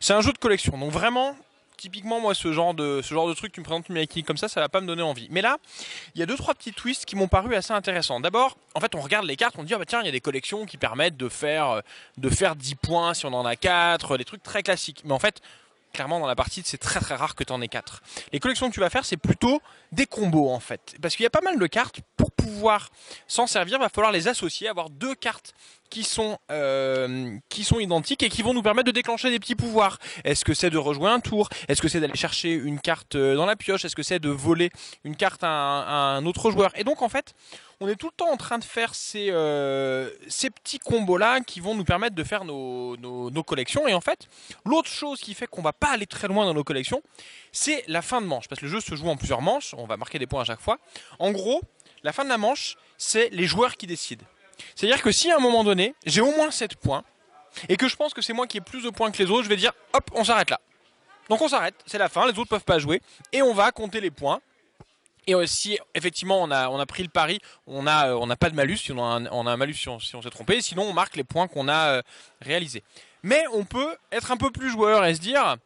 un 0.09 0.21
jeu 0.21 0.33
de 0.33 0.37
collection. 0.37 0.77
Donc 0.77 0.91
vraiment, 0.91 1.35
typiquement 1.77 2.19
moi 2.19 2.33
ce 2.33 2.51
genre 2.51 2.73
de 2.73 3.01
ce 3.03 3.13
genre 3.13 3.27
de 3.27 3.35
truc 3.35 3.51
tu 3.51 3.59
me 3.59 3.65
présentes 3.65 3.87
une 3.89 3.95
mécanique 3.95 4.25
comme 4.25 4.37
ça 4.37 4.47
ça 4.47 4.59
va 4.59 4.67
pas 4.67 4.81
me 4.81 4.87
donner 4.87 5.03
envie 5.03 5.27
mais 5.29 5.43
là 5.43 5.57
il 6.15 6.19
y 6.19 6.23
a 6.23 6.25
deux 6.25 6.35
trois 6.35 6.55
petits 6.55 6.73
twists 6.73 7.05
qui 7.05 7.15
m'ont 7.15 7.27
paru 7.27 7.53
assez 7.53 7.71
intéressants 7.71 8.19
d'abord 8.19 8.57
en 8.73 8.79
fait 8.79 8.95
on 8.95 8.99
regarde 8.99 9.25
les 9.25 9.35
cartes 9.35 9.53
on 9.59 9.63
dit 9.63 9.75
ah 9.75 9.77
bah 9.77 9.85
tiens 9.85 10.01
il 10.01 10.07
y 10.07 10.09
a 10.09 10.11
des 10.11 10.19
collections 10.19 10.65
qui 10.65 10.77
permettent 10.77 11.17
de 11.17 11.29
faire 11.29 11.83
de 12.17 12.29
faire 12.29 12.55
10 12.55 12.75
points 12.75 13.13
si 13.13 13.27
on 13.27 13.33
en 13.33 13.45
a 13.45 13.55
4 13.55 14.17
des 14.17 14.25
trucs 14.25 14.41
très 14.41 14.63
classiques 14.63 15.03
mais 15.05 15.13
en 15.13 15.19
fait 15.19 15.39
clairement 15.93 16.19
dans 16.19 16.27
la 16.27 16.35
partie 16.35 16.61
c'est 16.65 16.77
très 16.77 16.99
très 16.99 17.15
rare 17.15 17.35
que 17.35 17.43
tu 17.43 17.51
en 17.51 17.61
aies 17.61 17.67
4. 17.67 18.01
Les 18.31 18.39
collections 18.39 18.69
que 18.69 18.73
tu 18.73 18.79
vas 18.79 18.89
faire 18.89 19.05
c'est 19.05 19.17
plutôt 19.17 19.61
des 19.91 20.05
combos 20.05 20.49
en 20.49 20.59
fait. 20.59 20.95
Parce 21.01 21.15
qu'il 21.15 21.23
y 21.23 21.27
a 21.27 21.31
pas 21.31 21.41
mal 21.41 21.57
de 21.57 21.67
cartes, 21.67 22.01
pour 22.15 22.26
s'en 23.27 23.47
servir, 23.47 23.79
va 23.79 23.89
falloir 23.89 24.11
les 24.11 24.27
associer, 24.27 24.67
avoir 24.67 24.89
deux 24.89 25.15
cartes 25.15 25.53
qui 25.89 26.03
sont 26.03 26.37
euh, 26.51 27.37
qui 27.49 27.63
sont 27.63 27.79
identiques 27.79 28.23
et 28.23 28.29
qui 28.29 28.41
vont 28.41 28.53
nous 28.53 28.61
permettre 28.61 28.87
de 28.87 28.91
déclencher 28.91 29.29
des 29.29 29.39
petits 29.39 29.55
pouvoirs. 29.55 29.99
Est-ce 30.23 30.43
que 30.43 30.53
c'est 30.53 30.69
de 30.69 30.77
rejouer 30.77 31.09
un 31.09 31.19
tour? 31.19 31.49
Est-ce 31.67 31.81
que 31.81 31.87
c'est 31.87 31.99
d'aller 31.99 32.15
chercher 32.15 32.53
une 32.53 32.79
carte 32.79 33.15
euh, 33.15 33.35
dans 33.35 33.45
la 33.45 33.55
pioche? 33.55 33.85
Est-ce 33.85 33.95
que 33.95 34.03
c'est 34.03 34.19
de 34.19 34.29
voler 34.29 34.69
une 35.03 35.15
carte 35.15 35.43
à 35.43 35.47
un, 35.49 36.25
autre 36.25 36.51
joueur? 36.51 36.71
Et 36.75 36.83
donc 36.83 37.01
en 37.01 37.09
fait, 37.09 37.33
on 37.79 37.87
est 37.87 37.95
tout 37.95 38.07
le 38.07 38.13
temps 38.17 38.31
en 38.31 38.37
train 38.37 38.57
de 38.57 38.63
faire 38.63 38.95
ces, 38.95 39.29
euh, 39.29 40.09
ces 40.27 40.49
petits 40.49 40.79
combos-là 40.79 41.41
qui 41.41 41.59
vont 41.59 41.75
nous 41.75 41.83
permettre 41.83 42.15
de 42.15 42.23
faire 42.23 42.43
nos, 42.43 42.97
nos, 42.97 43.43
collections. 43.43 43.87
Et 43.87 43.93
en 43.93 44.01
fait, 44.01 44.27
l'autre 44.65 44.89
chose 44.89 45.19
qui 45.19 45.33
fait 45.35 45.47
qu'on 45.47 45.61
va 45.61 45.73
pas 45.73 45.89
aller 45.91 46.07
très 46.07 46.27
loin 46.27 46.45
dans 46.45 46.55
nos 46.55 46.63
collections, 46.63 47.01
c'est 47.51 47.83
la 47.87 48.01
fin 48.01 48.19
de 48.19 48.25
manche. 48.25 48.47
Parce 48.47 48.59
que 48.59 48.65
le 48.65 48.71
jeu 48.71 48.81
se 48.81 48.95
joue 48.95 49.07
en 49.07 49.15
plusieurs 49.15 49.41
manches, 49.41 49.75
on 49.77 49.85
va 49.85 49.95
marquer 49.95 50.17
des 50.19 50.27
points 50.27 50.41
à 50.41 50.45
chaque 50.45 50.59
fois. 50.59 50.79
En 51.19 51.31
gros, 51.31 51.61
la 52.03 52.13
fin 52.13 52.23
de 52.23 52.29
la 52.29 52.37
manche, 52.37 52.75
c'est 52.97 53.29
les 53.29 53.45
joueurs 53.45 53.75
qui 53.77 53.87
décident. 53.87 54.25
C'est-à-dire 54.75 55.01
que 55.01 55.11
si 55.11 55.31
à 55.31 55.37
un 55.37 55.39
moment 55.39 55.63
donné, 55.63 55.95
j'ai 56.05 56.21
au 56.21 56.31
moins 56.31 56.51
7 56.51 56.75
points, 56.75 57.03
et 57.69 57.77
que 57.77 57.87
je 57.87 57.95
pense 57.95 58.13
que 58.13 58.21
c'est 58.21 58.33
moi 58.33 58.47
qui 58.47 58.57
ai 58.57 58.61
plus 58.61 58.83
de 58.83 58.89
points 58.89 59.11
que 59.11 59.21
les 59.21 59.29
autres, 59.29 59.43
je 59.43 59.49
vais 59.49 59.55
dire, 59.55 59.73
hop, 59.93 60.09
on 60.13 60.23
s'arrête 60.23 60.49
là. 60.49 60.59
Donc 61.29 61.41
on 61.41 61.47
s'arrête, 61.47 61.75
c'est 61.85 61.97
la 61.97 62.09
fin, 62.09 62.25
les 62.25 62.37
autres 62.37 62.49
peuvent 62.49 62.63
pas 62.63 62.79
jouer, 62.79 63.01
et 63.31 63.41
on 63.41 63.53
va 63.53 63.71
compter 63.71 63.99
les 63.99 64.11
points. 64.11 64.39
Et 65.29 65.35
si 65.45 65.77
effectivement 65.93 66.41
on 66.41 66.51
a, 66.51 66.69
on 66.69 66.79
a 66.79 66.85
pris 66.85 67.03
le 67.03 67.09
pari, 67.09 67.39
on 67.65 67.83
n'a 67.83 68.15
on 68.15 68.29
a 68.29 68.37
pas 68.37 68.49
de 68.49 68.55
malus, 68.55 68.79
on 68.91 68.99
a 68.99 69.01
un, 69.01 69.25
on 69.27 69.43
malus 69.57 69.73
si 69.73 69.89
on, 69.89 69.99
s'est 69.99 70.29
trompé, 70.29 70.61
sinon 70.61 70.83
on 70.83 70.93
marque 70.93 71.17
les 71.17 71.25
points 71.25 71.49
qu'on 71.49 71.67
a 71.67 71.97
euh, 71.97 72.01
réalisés. 72.41 72.81
Mais 73.23 73.43
on 73.51 73.65
peut 73.65 73.97
être 74.13 74.31
un 74.31 74.37
peu 74.37 74.51
plus 74.51 74.69
joueur 74.69 75.03
et 75.03 75.13
se 75.13 75.19
dire, 75.19 75.57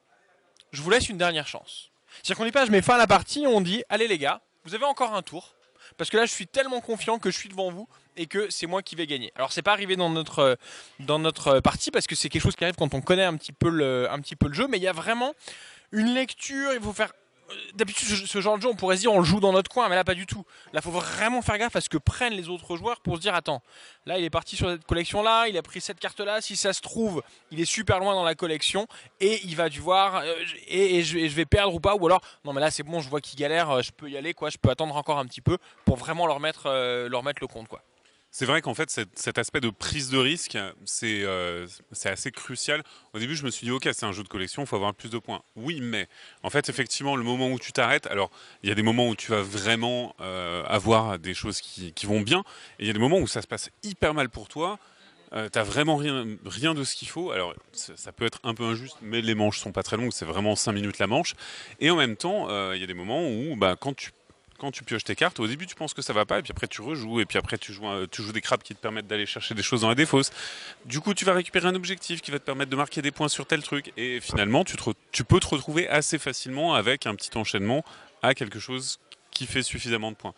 je 0.71 0.81
vous 0.81 0.89
laisse 0.89 1.09
une 1.09 1.19
dernière 1.19 1.47
chance. 1.47 1.91
C'est-à-dire 2.15 2.37
qu'on 2.37 2.45
n'est 2.45 2.51
pas, 2.51 2.65
je 2.65 2.71
mets 2.71 2.81
fin 2.81 2.95
à 2.95 2.97
la 2.97 3.05
partie, 3.05 3.45
on 3.45 3.61
dit, 3.61 3.83
allez 3.87 4.07
les 4.07 4.17
gars, 4.17 4.41
vous 4.63 4.73
avez 4.73 4.85
encore 4.85 5.13
un 5.13 5.21
tour, 5.21 5.53
parce 5.97 6.09
que 6.09 6.17
là 6.17 6.25
je 6.25 6.31
suis 6.31 6.47
tellement 6.47 6.81
confiant 6.81 7.19
que 7.19 7.31
je 7.31 7.37
suis 7.37 7.49
devant 7.49 7.71
vous 7.71 7.87
et 8.17 8.25
que 8.27 8.49
c'est 8.49 8.67
moi 8.67 8.81
qui 8.81 8.95
vais 8.95 9.07
gagner. 9.07 9.31
Alors 9.35 9.51
c'est 9.51 9.61
pas 9.61 9.73
arrivé 9.73 9.95
dans 9.95 10.09
notre 10.09 10.57
dans 10.99 11.19
notre 11.19 11.59
partie 11.59 11.91
parce 11.91 12.07
que 12.07 12.15
c'est 12.15 12.29
quelque 12.29 12.41
chose 12.43 12.55
qui 12.55 12.63
arrive 12.63 12.75
quand 12.75 12.93
on 12.93 13.01
connaît 13.01 13.23
un 13.23 13.37
petit 13.37 13.53
peu 13.53 13.69
le 13.69 14.09
un 14.11 14.19
petit 14.19 14.35
peu 14.35 14.47
le 14.47 14.53
jeu, 14.53 14.67
mais 14.67 14.77
il 14.77 14.83
y 14.83 14.87
a 14.87 14.93
vraiment 14.93 15.33
une 15.91 16.13
lecture, 16.13 16.73
il 16.73 16.81
faut 16.81 16.93
faire 16.93 17.13
d'habitude 17.73 18.07
ce 18.07 18.41
genre 18.41 18.57
de 18.57 18.63
jeu 18.63 18.69
on 18.69 18.75
pourrait 18.75 18.95
se 18.95 19.01
dire 19.01 19.13
on 19.13 19.19
le 19.19 19.25
joue 19.25 19.39
dans 19.39 19.53
notre 19.53 19.69
coin 19.69 19.89
mais 19.89 19.95
là 19.95 20.03
pas 20.03 20.15
du 20.15 20.25
tout. 20.25 20.45
Là 20.73 20.81
faut 20.81 20.91
vraiment 20.91 21.41
faire 21.41 21.57
gaffe 21.57 21.75
à 21.75 21.81
ce 21.81 21.89
que 21.89 21.97
prennent 21.97 22.33
les 22.33 22.49
autres 22.49 22.77
joueurs 22.77 22.99
pour 23.01 23.17
se 23.17 23.21
dire 23.21 23.33
attends 23.33 23.61
là 24.05 24.17
il 24.17 24.23
est 24.23 24.29
parti 24.29 24.55
sur 24.55 24.69
cette 24.69 24.85
collection 24.85 25.21
là 25.21 25.47
il 25.47 25.57
a 25.57 25.61
pris 25.61 25.81
cette 25.81 25.99
carte 25.99 26.19
là 26.19 26.41
si 26.41 26.55
ça 26.55 26.73
se 26.73 26.81
trouve 26.81 27.23
il 27.51 27.59
est 27.59 27.65
super 27.65 27.99
loin 27.99 28.13
dans 28.13 28.23
la 28.23 28.35
collection 28.35 28.87
et 29.19 29.41
il 29.43 29.55
va 29.55 29.69
devoir 29.69 30.17
euh, 30.17 30.33
et, 30.67 31.03
je, 31.03 31.17
vais 31.17 31.45
perdre 31.45 31.73
ou 31.73 31.79
pas 31.79 31.95
ou 31.95 32.05
alors 32.05 32.21
non 32.45 32.53
mais 32.53 32.61
là 32.61 32.71
c'est 32.71 32.83
bon 32.83 32.99
je 32.99 33.09
vois 33.09 33.21
qu'il 33.21 33.39
galère 33.39 33.69
euh, 33.69 33.81
je 33.81 33.91
peux 33.91 34.09
y 34.09 34.17
aller 34.17 34.33
quoi 34.33 34.49
je 34.49 34.57
peux 34.57 34.69
attendre 34.69 34.95
encore 34.95 35.19
un 35.19 35.25
petit 35.25 35.41
peu 35.41 35.57
pour 35.85 35.97
vraiment 35.97 36.27
leur 36.27 36.39
mettre 36.39 36.63
euh, 36.67 37.09
leur 37.09 37.23
mettre 37.23 37.41
le 37.41 37.47
compte 37.47 37.67
quoi 37.67 37.83
c'est 38.33 38.45
vrai 38.45 38.61
qu'en 38.61 38.73
fait, 38.73 38.89
cet, 39.13 39.37
aspect 39.37 39.59
de 39.59 39.69
prise 39.69 40.09
de 40.09 40.17
risque, 40.17 40.55
euh, 40.55 41.67
c'est 41.91 42.09
assez 42.09 42.31
crucial. 42.31 42.81
Au 43.13 43.19
début, 43.19 43.35
je 43.35 43.43
me 43.43 43.51
suis 43.51 43.65
dit, 43.65 43.71
ok, 43.71 43.89
c'est 43.91 44.05
un 44.05 44.13
jeu 44.13 44.23
de 44.23 44.29
collection, 44.29 44.63
il 44.63 44.65
faut 44.65 44.77
avoir 44.77 44.93
plus 44.93 45.09
de 45.09 45.17
points. 45.17 45.41
Oui, 45.57 45.81
mais 45.81 46.07
en 46.41 46.49
fait, 46.49 46.69
effectivement, 46.69 47.17
le 47.17 47.23
moment 47.23 47.49
où 47.49 47.59
tu 47.59 47.73
t'arrêtes, 47.73 48.07
alors 48.07 48.31
il 48.63 48.69
y 48.69 48.71
a 48.71 48.75
des 48.75 48.83
moments 48.83 49.09
où 49.09 49.15
tu 49.17 49.31
vas 49.31 49.41
vraiment 49.41 50.15
euh, 50.21 50.63
avoir 50.63 51.19
des 51.19 51.33
choses 51.33 51.59
qui, 51.59 51.93
vont 52.05 52.21
bien, 52.21 52.39
et 52.79 52.83
il 52.83 52.87
y 52.87 52.89
a 52.89 52.93
des 52.93 52.99
moments 52.99 53.19
où 53.19 53.27
ça 53.27 53.41
se 53.41 53.47
passe 53.47 53.69
hyper 53.83 54.13
mal 54.13 54.29
pour 54.29 54.47
toi. 54.47 54.79
Euh, 55.33 55.49
T'as 55.49 55.63
vraiment 55.63 55.97
rien, 55.97 56.25
rien 56.45 56.73
de 56.73 56.85
ce 56.85 56.95
qu'il 56.95 57.09
faut. 57.09 57.31
Alors, 57.31 57.53
ça, 57.73 58.11
peut 58.13 58.25
être 58.25 58.39
un 58.43 58.53
peu 58.53 58.63
injuste, 58.63 58.97
mais 59.01 59.21
les 59.21 59.35
manches 59.35 59.59
sont 59.59 59.71
pas 59.73 59.83
très 59.83 59.97
longues. 59.97 60.11
C'est 60.13 60.25
vraiment 60.25 60.55
5 60.55 60.71
minutes 60.71 60.99
la 60.99 61.07
manche. 61.07 61.35
Et 61.81 61.89
en 61.89 61.97
même 61.97 62.15
temps, 62.15 62.49
euh, 62.49 62.75
il 62.75 62.81
y 62.81 62.83
a 62.83 62.87
des 62.87 62.93
moments 62.93 63.27
où, 63.27 63.55
bah, 63.57 63.75
quand 63.79 63.93
tu 63.93 64.11
quand 64.61 64.69
tu 64.71 64.83
pioches 64.83 65.03
tes 65.03 65.15
cartes, 65.15 65.39
au 65.39 65.47
début 65.47 65.65
tu 65.65 65.73
penses 65.73 65.95
que 65.95 66.03
ça 66.03 66.13
va 66.13 66.23
pas, 66.25 66.37
et 66.37 66.43
puis 66.43 66.51
après 66.51 66.67
tu 66.67 66.81
rejoues, 66.81 67.19
et 67.19 67.25
puis 67.25 67.39
après 67.39 67.57
tu 67.57 67.73
joues, 67.73 67.87
un- 67.87 68.05
tu 68.05 68.21
joues 68.21 68.31
des 68.31 68.41
crabes 68.41 68.61
qui 68.61 68.75
te 68.75 68.79
permettent 68.79 69.07
d'aller 69.07 69.25
chercher 69.25 69.55
des 69.55 69.63
choses 69.63 69.81
dans 69.81 69.89
la 69.89 69.95
défausse. 69.95 70.29
Du 70.85 70.99
coup, 70.99 71.15
tu 71.15 71.25
vas 71.25 71.33
récupérer 71.33 71.67
un 71.67 71.73
objectif 71.73 72.21
qui 72.21 72.29
va 72.29 72.37
te 72.37 72.43
permettre 72.43 72.69
de 72.69 72.75
marquer 72.75 73.01
des 73.01 73.09
points 73.09 73.27
sur 73.27 73.47
tel 73.47 73.63
truc, 73.63 73.91
et 73.97 74.19
finalement 74.19 74.63
tu, 74.63 74.77
te 74.77 75.23
peux 75.23 75.39
te 75.39 75.47
retrouver 75.47 75.89
assez 75.89 76.19
facilement 76.19 76.75
avec 76.75 77.07
un 77.07 77.15
petit 77.15 77.35
enchaînement 77.35 77.83
à 78.21 78.35
quelque 78.35 78.59
chose 78.59 78.99
qui 79.31 79.47
fait 79.47 79.63
suffisamment 79.63 80.11
de 80.11 80.15
points. 80.15 80.35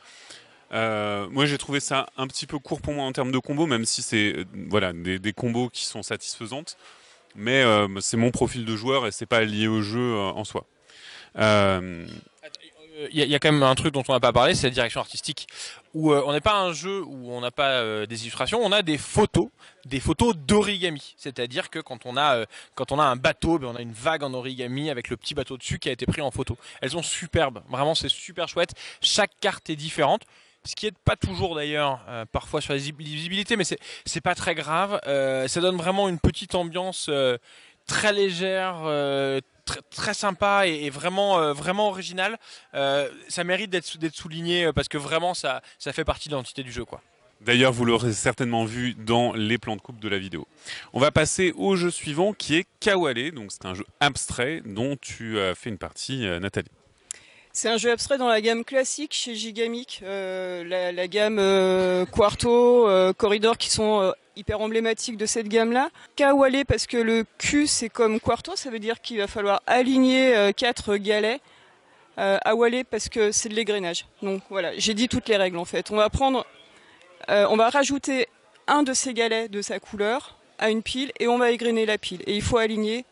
Euh, 0.72 1.28
moi 1.30 1.46
j'ai 1.46 1.58
trouvé 1.58 1.82
ça 1.82 2.08
un 2.16 2.26
petit 2.28 2.48
peu 2.48 2.60
court 2.60 2.82
pour 2.82 2.94
moi 2.94 3.04
en 3.04 3.12
termes 3.12 3.32
de 3.34 3.40
combos, 3.40 3.68
même 3.68 3.84
si 3.84 4.02
c'est 4.02 4.38
euh, 4.38 4.46
voilà 4.70 4.94
des, 4.94 5.34
combos 5.34 5.70
qui 5.70 5.84
sont 5.84 6.02
satisfaisantes, 6.02 6.78
mais 7.36 7.62
euh, 7.62 8.00
c'est 8.00 8.18
mon 8.18 8.32
profil 8.32 8.64
de 8.64 8.76
joueur 8.78 9.06
et 9.06 9.12
c'est 9.12 9.26
pas 9.26 9.44
lié 9.44 9.68
au 9.68 9.82
jeu 9.82 10.00
euh, 10.00 10.32
en 10.32 10.46
soi. 10.46 10.66
Il 13.12 13.20
y, 13.20 13.36
a- 13.36 13.40
quand 13.40 13.52
même 13.52 13.64
un 13.64 13.76
truc 13.76 13.94
dont 13.94 14.04
on 14.08 14.14
n'a 14.14 14.20
pas 14.20 14.32
parlé, 14.32 14.56
c'est 14.56 14.68
la 14.68 14.74
direction 14.74 15.00
artistique. 15.00 15.48
Où 15.94 16.12
euh, 16.12 16.24
on 16.26 16.34
n'est 16.34 16.42
pas 16.42 16.60
un 16.60 16.74
jeu 16.74 17.04
où 17.04 17.32
on 17.32 17.42
n'a 17.42 17.52
pas 17.52 17.72
euh, 17.72 18.06
des 18.06 18.22
illustrations, 18.24 18.60
on 18.64 18.72
a 18.72 18.82
des 18.82 18.98
photos, 18.98 19.50
des 19.86 20.00
photos 20.00 20.36
d'origami. 20.36 21.14
C'est-à-dire 21.18 21.70
que 21.70 21.80
quand 21.80 22.06
on 22.06 22.18
a 22.18 22.38
euh, 22.38 22.46
quand 22.76 22.92
on 22.92 23.00
a 23.00 23.04
un 23.04 23.16
bateau, 23.16 23.60
ben, 23.60 23.68
on 23.68 23.76
a 23.76 23.82
une 23.82 23.94
vague 23.94 24.24
en 24.24 24.34
origami 24.34 24.90
avec 24.90 25.10
le 25.10 25.18
petit 25.18 25.34
bateau 25.34 25.58
dessus 25.58 25.80
qui 25.80 25.90
a 25.90 25.92
été 25.92 26.06
pris 26.06 26.22
en 26.22 26.32
photo. 26.32 26.58
Elles 26.82 26.92
sont 26.92 27.04
superbes, 27.04 27.62
vraiment 27.70 27.96
c'est 27.96 28.10
super 28.10 28.48
chouette. 28.48 28.74
Chaque 29.02 29.32
carte 29.40 29.70
est 29.70 29.76
différente. 29.76 30.24
Ce 30.66 30.76
qui 30.76 30.88
est 30.88 30.98
pas 31.04 31.18
toujours 31.18 31.56
d'ailleurs, 31.56 32.00
parfois 32.32 32.62
sur 32.62 32.72
la 32.72 32.80
lisibilité, 32.80 33.58
mais 33.58 33.66
c'est 33.66 33.80
c'est 34.06 34.22
pas 34.22 34.34
très 34.34 34.56
grave. 34.56 34.98
Ça 35.48 35.60
donne 35.60 35.76
vraiment 35.76 36.08
une 36.08 36.20
petite 36.20 36.56
ambiance 36.56 37.10
très 37.86 38.14
légère, 38.14 38.78
très, 39.66 39.82
très 39.90 40.14
sympa 40.14 40.68
et, 40.68 40.86
et 40.86 40.90
vraiment 40.90 41.40
euh, 41.40 41.54
vraiment 41.54 41.90
original. 41.90 42.38
Euh, 42.74 43.10
ça 43.30 43.44
mérite 43.44 43.70
d'être 43.70 43.98
d'être 43.98 44.16
souligné 44.16 44.66
euh, 44.66 44.74
parce 44.74 44.88
que 44.88 44.98
vraiment 44.98 45.34
ça 45.34 45.62
ça 45.80 45.94
fait 45.94 46.06
partie 46.06 46.30
de 46.30 46.34
l'identité 46.36 46.64
du 46.64 46.72
jeu 46.72 46.86
quoi. 46.86 47.02
D'ailleurs, 47.42 47.74
vous 47.74 47.84
l'aurez 47.84 48.14
certainement 48.14 48.64
vu 48.64 48.94
dans 48.94 49.34
les 49.34 49.58
plans 49.58 49.76
de 49.76 49.82
coupe 49.82 50.00
de 50.00 50.08
la 50.08 50.18
vidéo. 50.18 50.48
On 50.94 51.00
va 51.00 51.12
passer 51.12 51.52
au 51.58 51.76
jeu 51.76 51.92
suivant 51.92 52.32
qui 52.32 52.56
est 52.56 52.66
Kawale. 52.80 53.32
Donc 53.32 53.52
c'est 53.52 53.66
un 53.66 53.74
jeu 53.74 53.86
abstrait 54.00 54.62
dont 54.64 54.96
tu 54.96 55.40
as 55.42 55.54
fait 55.54 55.70
une 55.70 55.78
partie, 55.78 56.20
Nathalie. 56.40 56.72
C'est 57.56 57.70
un 57.70 57.78
jeu 57.78 57.92
abstrait 57.92 58.18
dans 58.18 58.28
la 58.28 58.42
gamme 58.42 58.66
classique 58.66 59.14
chez 59.14 59.36
Gigamic, 59.36 60.02
euh, 60.02 60.64
la, 60.64 60.92
la 60.92 61.08
gamme 61.08 61.38
euh, 61.38 62.04
Quarto, 62.04 62.90
euh, 62.90 63.14
Corridor 63.14 63.60
qui 63.60 63.70
sont 63.70 64.02
euh, 64.02 64.12
hyper 64.36 64.60
emblématiques 64.62 65.18
de 65.18 65.26
cette 65.26 65.48
gamme-là. 65.48 65.90
Kawale 66.16 66.66
parce 66.66 66.88
que 66.88 66.98
le 66.98 67.26
Q 67.38 67.68
c'est 67.68 67.90
comme 67.90 68.20
Quarto, 68.20 68.56
ça 68.56 68.70
veut 68.70 68.80
dire 68.80 69.02
qu'il 69.02 69.18
va 69.18 69.28
falloir 69.28 69.62
aligner 69.68 70.36
euh, 70.36 70.52
quatre 70.52 70.98
galets. 70.98 71.42
Euh, 72.20 72.38
Awale 72.46 72.86
parce 72.86 73.10
que 73.10 73.32
c'est 73.32 73.50
de 73.50 73.56
l'égrenage. 73.56 74.06
Donc 74.22 74.42
voilà, 74.50 74.78
j'ai 74.78 74.94
dit 74.94 75.08
toutes 75.08 75.28
les 75.30 75.38
règles 75.38 75.58
en 75.58 75.66
fait. 75.66 75.90
On 75.90 75.96
va 75.96 76.10
prendre, 76.10 76.46
euh, 77.30 77.48
on 77.50 77.56
va 77.56 77.70
rajouter 77.70 78.28
un 78.68 78.84
de 78.84 78.94
ces 78.94 79.14
galets 79.14 79.50
de 79.50 79.62
sa 79.62 79.80
couleur 79.80 80.38
à 80.60 80.70
une 80.70 80.84
pile 80.84 81.12
et 81.20 81.28
on 81.28 81.38
va 81.38 81.52
égrener 81.52 81.86
la 81.86 81.98
pile. 81.98 82.22
Et 82.28 82.36
il 82.36 82.42
faut 82.42 82.58
aligner 82.58 83.06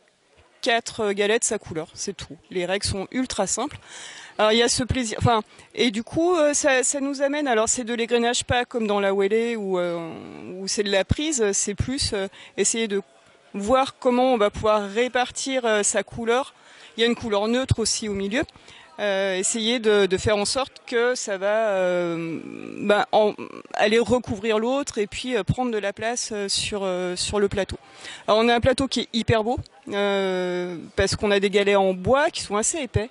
quatre 0.61 1.01
euh, 1.01 1.13
galets 1.13 1.39
de 1.39 1.43
sa 1.43 1.57
couleur, 1.57 1.89
c'est 1.93 2.15
tout. 2.15 2.37
Les 2.49 2.65
règles 2.65 2.85
sont 2.85 3.07
ultra 3.11 3.47
simples. 3.47 3.77
Alors 4.37 4.51
il 4.53 4.59
y 4.59 4.63
a 4.63 4.69
ce 4.69 4.83
plaisir, 4.83 5.17
enfin 5.19 5.41
et 5.75 5.91
du 5.91 6.03
coup 6.03 6.35
euh, 6.35 6.53
ça, 6.53 6.81
nous 7.01 7.21
amène. 7.21 7.47
Alors 7.47 7.67
c'est 7.67 7.83
de 7.83 7.93
l'égrenage 7.93 8.45
pas 8.45 8.65
comme 8.65 8.87
dans 8.87 8.99
la 8.99 9.13
Wele 9.13 9.57
où, 9.57 9.77
euh, 9.77 10.11
c'est 10.67 10.83
de 10.83 10.91
la 10.91 11.03
prise, 11.03 11.51
c'est 11.51 11.75
plus 11.75 12.13
essayer 12.57 12.87
de 12.87 13.01
voir 13.53 13.97
comment 13.99 14.33
on 14.33 14.37
va 14.37 14.49
pouvoir 14.49 14.89
répartir 14.89 15.83
sa 15.83 16.03
couleur. 16.03 16.53
Il 16.95 17.01
y 17.01 17.03
a 17.03 17.07
une 17.07 17.15
couleur 17.15 17.47
neutre 17.47 17.79
aussi 17.79 18.07
au 18.07 18.13
milieu. 18.13 18.43
Euh, 18.99 19.35
essayer 19.35 19.79
de, 19.79 20.17
faire 20.17 20.37
en 20.37 20.45
sorte 20.45 20.73
que 20.85 21.15
ça 21.15 21.37
va 21.37 21.69
euh, 21.69 22.39
ben, 22.77 23.05
en- 23.11 23.33
aller 23.73 23.97
recouvrir 23.97 24.59
l'autre 24.59 24.99
et 24.99 25.07
puis 25.07 25.35
euh, 25.35 25.43
prendre 25.43 25.71
de 25.71 25.77
la 25.77 25.91
place 25.93 26.33
sur 26.47 26.87
sur 27.15 27.39
le 27.39 27.47
plateau. 27.47 27.77
Alors 28.27 28.41
on 28.41 28.47
a 28.47 28.53
un 28.53 28.59
plateau 28.59 28.87
qui 28.87 29.01
est 29.01 29.09
hyper 29.13 29.43
beau 29.43 29.57
parce 30.95 31.15
qu'on 31.15 31.31
a 31.31 31.39
des 31.39 31.49
galets 31.49 31.77
en 31.77 31.93
bois 31.93 32.29
qui 32.29 32.41
sont 32.41 32.57
assez 32.57 32.79
épais. 32.79 33.09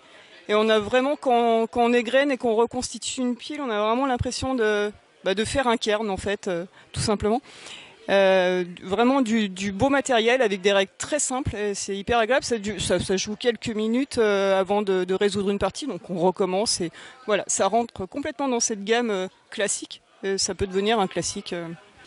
Et 0.48 0.54
on 0.54 0.68
a 0.68 0.78
vraiment, 0.80 1.14
quand, 1.14 1.66
quand 1.68 1.82
on 1.82 1.92
égrène 1.92 2.30
et 2.32 2.36
qu'on 2.36 2.54
reconstitue 2.54 3.20
une 3.20 3.36
pile, 3.36 3.60
on 3.60 3.70
a 3.70 3.80
vraiment 3.80 4.06
l'impression 4.06 4.54
de, 4.54 4.92
bah, 5.22 5.34
de 5.34 5.44
faire 5.44 5.68
un 5.68 5.76
cairn, 5.76 6.10
en 6.10 6.16
fait, 6.16 6.50
tout 6.92 7.00
simplement. 7.00 7.40
Euh, 8.08 8.64
vraiment 8.82 9.20
du, 9.20 9.72
beau 9.72 9.88
matériel 9.88 10.42
avec 10.42 10.60
des 10.60 10.72
règles 10.72 10.92
très 10.98 11.18
simples. 11.18 11.56
C'est 11.74 11.96
hyper 11.96 12.18
agréable. 12.18 12.44
Ça, 12.44 13.16
joue 13.16 13.36
quelques 13.36 13.68
minutes 13.68 14.18
euh, 14.18 14.58
avant 14.58 14.82
de, 14.82 15.14
résoudre 15.14 15.50
une 15.50 15.58
partie, 15.58 15.86
donc 15.86 16.08
on 16.10 16.18
recommence. 16.18 16.80
Et 16.80 16.90
voilà, 17.26 17.44
ça 17.46 17.66
rentre 17.66 18.06
complètement 18.06 18.48
dans 18.48 18.60
cette 18.60 18.84
gamme 18.84 19.10
euh, 19.10 19.28
classique. 19.50 20.02
Euh, 20.24 20.38
ça 20.38 20.54
peut 20.54 20.66
devenir 20.66 20.98
un 21.00 21.06
classique. 21.06 21.54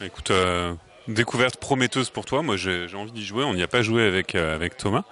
Écoute, 0.01 0.31
découverte 1.07 1.57
prometteuse 1.57 2.09
pour 2.09 2.25
toi. 2.25 2.41
Moi, 2.41 2.57
j'ai 2.57 2.87
envie 2.95 3.11
d'y 3.11 3.25
jouer. 3.25 3.43
On 3.43 3.53
n'y 3.53 3.63
a 3.63 3.67
pas 3.67 3.81
joué 3.81 4.03
avec, 4.05 4.77
Thomas. 4.77 5.03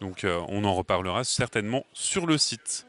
Donc, 0.00 0.26
on 0.26 0.64
en 0.64 0.74
reparlera 0.74 1.24
certainement 1.24 1.84
sur 1.92 2.26
le 2.26 2.38
site. 2.38 2.86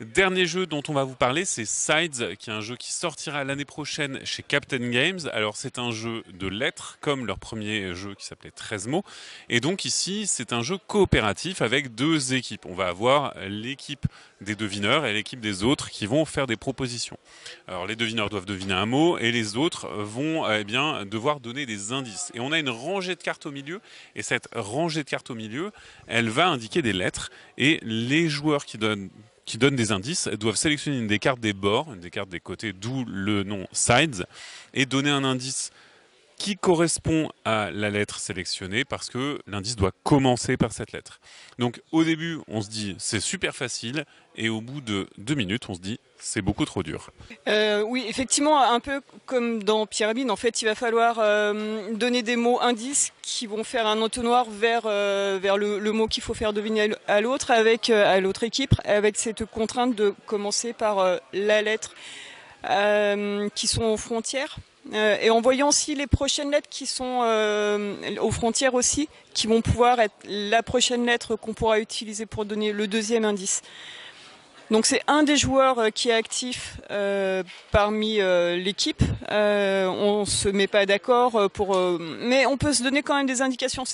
Dernier 0.00 0.46
jeu 0.46 0.64
dont 0.66 0.82
on 0.86 0.92
va 0.92 1.02
vous 1.02 1.16
parler, 1.16 1.44
c'est 1.44 1.64
Sides, 1.64 2.36
qui 2.36 2.50
est 2.50 2.52
un 2.52 2.60
jeu 2.60 2.76
qui 2.76 2.92
sortira 2.92 3.42
l'année 3.42 3.64
prochaine 3.64 4.24
chez 4.24 4.44
Captain 4.44 4.90
Games. 4.90 5.18
Alors, 5.32 5.56
c'est 5.56 5.76
un 5.76 5.90
jeu 5.90 6.22
de 6.32 6.46
lettres, 6.46 6.98
comme 7.00 7.26
leur 7.26 7.40
premier 7.40 7.96
jeu 7.96 8.14
qui 8.14 8.24
s'appelait 8.24 8.52
13 8.52 8.86
mots. 8.86 9.02
Et 9.48 9.58
donc, 9.58 9.84
ici, 9.84 10.28
c'est 10.28 10.52
un 10.52 10.62
jeu 10.62 10.78
coopératif 10.86 11.62
avec 11.62 11.96
deux 11.96 12.32
équipes. 12.34 12.64
On 12.66 12.74
va 12.74 12.86
avoir 12.86 13.34
l'équipe 13.48 14.06
des 14.40 14.54
devineurs 14.54 15.04
et 15.04 15.12
l'équipe 15.12 15.40
des 15.40 15.64
autres 15.64 15.90
qui 15.90 16.06
vont 16.06 16.24
faire 16.24 16.46
des 16.46 16.56
propositions. 16.56 17.18
Alors 17.66 17.86
les 17.86 17.96
devineurs 17.96 18.30
doivent 18.30 18.46
deviner 18.46 18.74
un 18.74 18.86
mot 18.86 19.18
et 19.18 19.32
les 19.32 19.56
autres 19.56 19.88
vont 19.88 20.48
eh 20.48 20.62
bien 20.62 21.04
devoir 21.06 21.40
donner 21.40 21.66
des 21.66 21.92
indices. 21.92 22.30
Et 22.34 22.40
on 22.40 22.52
a 22.52 22.58
une 22.58 22.70
rangée 22.70 23.16
de 23.16 23.22
cartes 23.22 23.46
au 23.46 23.50
milieu 23.50 23.80
et 24.14 24.22
cette 24.22 24.48
rangée 24.54 25.02
de 25.02 25.08
cartes 25.08 25.30
au 25.30 25.34
milieu, 25.34 25.72
elle 26.06 26.28
va 26.28 26.48
indiquer 26.48 26.82
des 26.82 26.92
lettres 26.92 27.30
et 27.56 27.80
les 27.82 28.28
joueurs 28.28 28.64
qui 28.64 28.78
donnent 28.78 29.10
qui 29.48 29.56
donnent 29.56 29.76
des 29.76 29.92
indices 29.92 30.28
doivent 30.28 30.56
sélectionner 30.56 30.98
une 30.98 31.06
des 31.06 31.18
cartes 31.18 31.40
des 31.40 31.54
bords, 31.54 31.90
une 31.94 32.00
des 32.00 32.10
cartes 32.10 32.28
des 32.28 32.38
côtés, 32.38 32.74
d'où 32.74 33.06
le 33.06 33.44
nom 33.44 33.66
sides, 33.72 34.26
et 34.74 34.84
donner 34.84 35.08
un 35.08 35.24
indice 35.24 35.70
qui 36.38 36.56
correspond 36.56 37.30
à 37.44 37.70
la 37.72 37.90
lettre 37.90 38.18
sélectionnée 38.20 38.84
parce 38.84 39.08
que 39.10 39.40
l'indice 39.46 39.76
doit 39.76 39.92
commencer 40.04 40.56
par 40.56 40.72
cette 40.72 40.92
lettre. 40.92 41.20
Donc 41.58 41.80
au 41.92 42.04
début, 42.04 42.38
on 42.46 42.62
se 42.62 42.70
dit 42.70 42.94
c'est 42.98 43.20
super 43.20 43.54
facile 43.54 44.04
et 44.36 44.48
au 44.48 44.60
bout 44.60 44.80
de 44.80 45.08
deux 45.18 45.34
minutes, 45.34 45.68
on 45.68 45.74
se 45.74 45.80
dit 45.80 45.98
c'est 46.16 46.42
beaucoup 46.42 46.64
trop 46.64 46.82
dur. 46.82 47.10
Euh, 47.48 47.82
oui, 47.82 48.04
effectivement, 48.08 48.62
un 48.62 48.80
peu 48.80 49.00
comme 49.26 49.62
dans 49.62 49.86
Pyramide, 49.86 50.30
en 50.30 50.36
fait, 50.36 50.62
il 50.62 50.64
va 50.64 50.74
falloir 50.74 51.18
euh, 51.18 51.92
donner 51.94 52.22
des 52.22 52.36
mots 52.36 52.60
indices 52.60 53.12
qui 53.22 53.46
vont 53.46 53.64
faire 53.64 53.86
un 53.86 54.00
entonnoir 54.00 54.46
vers 54.48 54.82
euh, 54.84 55.38
vers 55.42 55.56
le, 55.56 55.92
mot 55.92 56.06
qu'il 56.06 56.22
faut 56.22 56.34
faire 56.34 56.52
deviner 56.52 56.92
à 57.08 57.20
l'autre, 57.20 57.50
avec 57.50 57.90
à 57.90 58.20
l'autre 58.20 58.44
équipe, 58.44 58.74
avec 58.84 59.16
cette 59.16 59.44
contrainte 59.44 59.96
de 59.96 60.14
commencer 60.26 60.72
par 60.72 61.18
la 61.32 61.62
lettre 61.62 61.94
qui 63.54 63.66
sont 63.66 63.84
aux 63.84 63.96
frontières. 63.96 64.58
Euh, 64.94 65.18
et 65.20 65.28
en 65.30 65.40
voyant 65.42 65.68
aussi 65.68 65.94
les 65.94 66.06
prochaines 66.06 66.50
lettres 66.50 66.68
qui 66.70 66.86
sont 66.86 67.20
euh, 67.22 67.94
aux 68.20 68.30
frontières 68.30 68.74
aussi, 68.74 69.08
qui 69.34 69.46
vont 69.46 69.60
pouvoir 69.60 70.00
être 70.00 70.14
la 70.24 70.62
prochaine 70.62 71.04
lettre 71.04 71.36
qu'on 71.36 71.52
pourra 71.52 71.78
utiliser 71.78 72.24
pour 72.24 72.46
donner 72.46 72.72
le 72.72 72.86
deuxième 72.86 73.24
indice. 73.26 73.60
Donc 74.70 74.84
c'est 74.84 75.00
un 75.06 75.22
des 75.22 75.36
joueurs 75.36 75.78
euh, 75.78 75.88
qui 75.90 76.10
est 76.10 76.14
actif 76.14 76.78
parmi 77.70 78.16
l'équipe. 78.16 79.02
Euh, 79.30 79.86
on 79.88 80.24
se 80.24 80.48
met 80.48 80.66
pas 80.66 80.86
d'accord 80.86 81.50
pour, 81.50 81.78
mais 82.20 82.46
on 82.46 82.56
peut 82.56 82.72
se 82.72 82.82
donner 82.82 83.02
quand 83.02 83.16
même 83.16 83.26
des 83.26 83.42
indications. 83.42 83.84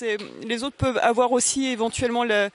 Les 0.43 0.63
autres 0.63 0.77
peuvent 0.77 0.99
avoir 1.01 1.31
aussi 1.33 1.67
éventuellement 1.67 2.23
la- 2.23 2.49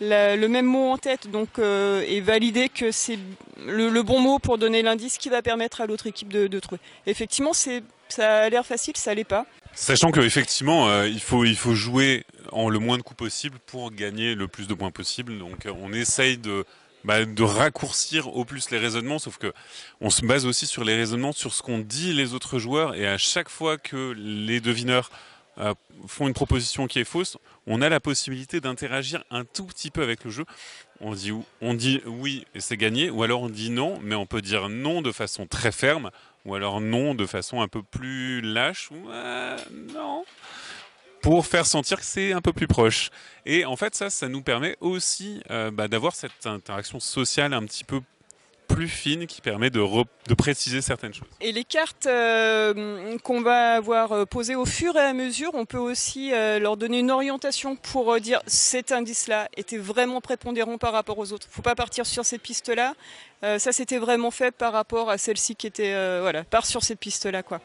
le 0.00 0.46
même 0.46 0.66
mot 0.66 0.90
en 0.90 0.98
tête, 0.98 1.30
donc 1.30 1.58
euh, 1.58 2.04
et 2.06 2.20
valider 2.20 2.68
que 2.68 2.90
c'est 2.90 3.18
le, 3.64 4.02
bon 4.02 4.20
mot 4.20 4.38
pour 4.38 4.58
donner 4.58 4.82
l'indice 4.82 5.18
qui 5.18 5.28
va 5.28 5.42
permettre 5.42 5.80
à 5.80 5.86
l'autre 5.86 6.06
équipe 6.06 6.32
de, 6.32 6.58
trouver. 6.58 6.80
Effectivement, 7.06 7.52
c'est 7.52 7.82
ça 8.08 8.42
a 8.42 8.48
l'air 8.48 8.66
facile, 8.66 8.96
ça 8.96 9.14
l'est 9.14 9.24
pas. 9.24 9.46
Sachant 9.74 10.10
que 10.10 10.20
effectivement, 10.20 10.88
euh, 10.88 11.08
il 11.08 11.20
faut 11.20 11.44
il 11.44 11.56
faut 11.56 11.74
jouer 11.74 12.24
en 12.52 12.68
le 12.68 12.78
moins 12.78 12.96
de 12.96 13.02
coups 13.02 13.18
possible 13.18 13.58
pour 13.66 13.90
gagner 13.90 14.34
le 14.34 14.46
plus 14.48 14.68
de 14.68 14.74
points 14.74 14.90
possible. 14.90 15.38
Donc 15.38 15.66
euh, 15.66 15.72
on 15.80 15.92
essaye 15.92 16.38
de 16.38 16.64
bah, 17.04 17.24
de 17.24 17.42
raccourcir 17.42 18.34
au 18.36 18.44
plus 18.44 18.70
les 18.70 18.78
raisonnements, 18.78 19.18
sauf 19.18 19.38
que 19.38 19.52
on 20.00 20.10
se 20.10 20.24
base 20.24 20.46
aussi 20.46 20.66
sur 20.66 20.84
les 20.84 20.94
raisonnements, 20.96 21.32
sur 21.32 21.52
ce 21.52 21.62
qu'ont 21.62 21.78
dit 21.78 22.12
les 22.12 22.34
autres 22.34 22.58
joueurs, 22.58 22.94
et 22.94 23.06
à 23.06 23.18
chaque 23.18 23.50
fois 23.50 23.76
que 23.76 24.14
les 24.16 24.60
devineurs 24.60 25.10
font 26.08 26.26
une 26.26 26.34
proposition 26.34 26.86
qui 26.86 26.98
est 26.98 27.04
fausse, 27.04 27.36
on 27.66 27.82
a 27.82 27.88
la 27.88 28.00
possibilité 28.00 28.60
d'interagir 28.60 29.24
un 29.30 29.44
tout 29.44 29.66
petit 29.66 29.90
peu 29.90 30.02
avec 30.02 30.24
le 30.24 30.30
jeu. 30.30 30.44
On 31.00 31.14
dit, 31.14 32.00
oui 32.06 32.46
et 32.54 32.60
c'est 32.60 32.76
gagné, 32.76 33.10
ou 33.10 33.22
alors 33.22 33.42
on 33.42 33.48
dit 33.48 33.70
non, 33.70 33.98
mais 34.02 34.14
on 34.14 34.26
peut 34.26 34.42
dire 34.42 34.68
non 34.68 35.02
de 35.02 35.12
façon 35.12 35.46
très 35.46 35.72
ferme 35.72 36.10
ou 36.44 36.54
alors 36.54 36.80
non 36.80 37.14
de 37.14 37.26
façon 37.26 37.62
un 37.62 37.68
peu 37.68 37.82
plus 37.82 38.40
lâche 38.42 38.90
ou 38.90 39.08
non 39.92 40.24
pour 41.24 41.46
faire 41.46 41.64
sentir 41.64 42.00
que 42.00 42.04
c'est 42.04 42.32
un 42.32 42.42
peu 42.42 42.52
plus 42.52 42.66
proche. 42.66 43.08
Et 43.46 43.64
en 43.64 43.76
fait, 43.76 43.94
ça, 43.94 44.10
ça 44.10 44.28
nous 44.28 44.42
permet 44.42 44.76
aussi 44.80 45.40
euh, 45.50 45.70
bah, 45.70 45.88
d'avoir 45.88 46.14
cette 46.14 46.44
interaction 46.44 47.00
sociale 47.00 47.54
un 47.54 47.62
petit 47.62 47.82
peu 47.82 48.02
plus 48.74 48.88
fine 48.88 49.26
qui 49.26 49.40
permet 49.40 49.70
de, 49.70 49.84
préciser 50.34 50.80
certaines 50.82 51.14
choses. 51.14 51.28
Et 51.40 51.52
les 51.52 51.64
cartes 51.64 52.06
euh, 52.06 53.16
qu'on 53.22 53.40
va 53.40 53.74
avoir 53.74 54.12
euh, 54.12 54.24
posées 54.24 54.54
au 54.56 54.64
fur 54.64 54.96
et 54.96 55.00
à 55.00 55.12
mesure, 55.12 55.50
on 55.54 55.64
peut 55.64 55.78
aussi 55.78 56.30
leur 56.30 56.76
donner 56.76 56.98
une 57.00 57.10
orientation 57.10 57.76
pour 57.76 58.18
dire 58.20 58.40
cet 58.46 58.92
indice-là 58.92 59.48
était 59.56 59.78
vraiment 59.78 60.20
prépondérant 60.20 60.78
par 60.78 60.92
rapport 60.92 61.18
aux 61.18 61.32
autres. 61.32 61.46
Faut 61.50 61.62
pas 61.62 61.74
partir 61.74 62.06
sur 62.06 62.24
cette 62.24 62.42
piste-là. 62.42 62.94
ça, 63.42 63.72
c'était 63.72 63.98
vraiment 63.98 64.30
fait 64.30 64.50
par 64.50 64.72
rapport 64.72 65.10
à 65.10 65.18
celle-ci 65.18 65.54
qui 65.56 65.66
était 65.66 66.20
voilà, 66.20 66.44
part 66.44 66.66
sur 66.66 66.82
cette 66.82 66.98
piste-là, 66.98 67.42
quoi. 67.42 67.60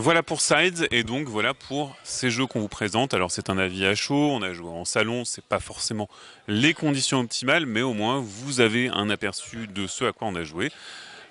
Voilà 0.00 0.22
pour 0.22 0.40
Sides 0.40 0.86
et 0.92 1.02
donc 1.02 1.26
voilà 1.26 1.54
pour 1.54 1.96
ces 2.04 2.30
jeux 2.30 2.46
qu'on 2.46 2.60
vous 2.60 2.68
présente. 2.68 3.14
Alors 3.14 3.32
c'est 3.32 3.50
un 3.50 3.58
avis 3.58 3.84
à 3.84 3.96
chaud, 3.96 4.30
on 4.30 4.42
a 4.42 4.52
joué 4.52 4.68
en 4.68 4.84
salon, 4.84 5.24
c'est 5.24 5.44
pas 5.44 5.58
forcément 5.58 6.08
les 6.46 6.72
conditions 6.72 7.18
optimales, 7.18 7.66
mais 7.66 7.82
au 7.82 7.94
moins 7.94 8.20
vous 8.20 8.60
avez 8.60 8.88
un 8.90 9.10
aperçu 9.10 9.66
de 9.66 9.88
ce 9.88 10.04
à 10.04 10.12
quoi 10.12 10.28
on 10.28 10.36
a 10.36 10.44
joué. 10.44 10.70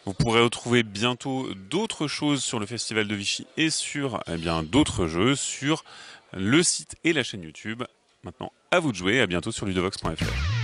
Vous 0.05 0.13
pourrez 0.13 0.41
retrouver 0.41 0.83
bientôt 0.83 1.47
d'autres 1.69 2.07
choses 2.07 2.43
sur 2.43 2.59
le 2.59 2.65
festival 2.65 3.07
de 3.07 3.15
Vichy 3.15 3.47
et 3.55 3.69
sur 3.69 4.21
eh 4.27 4.37
d'autres 4.65 5.07
jeux 5.07 5.37
sur 5.37 5.85
le 6.33 6.61
site 6.61 6.97
et 7.05 7.13
la 7.13 7.23
chaîne 7.23 7.43
YouTube. 7.43 7.83
Maintenant, 8.23 8.51
à 8.71 8.79
vous 8.79 8.91
de 8.91 8.97
jouer, 8.97 9.21
à 9.21 9.27
bientôt 9.27 9.53
sur 9.53 9.65
ludovox.fr. 9.65 10.56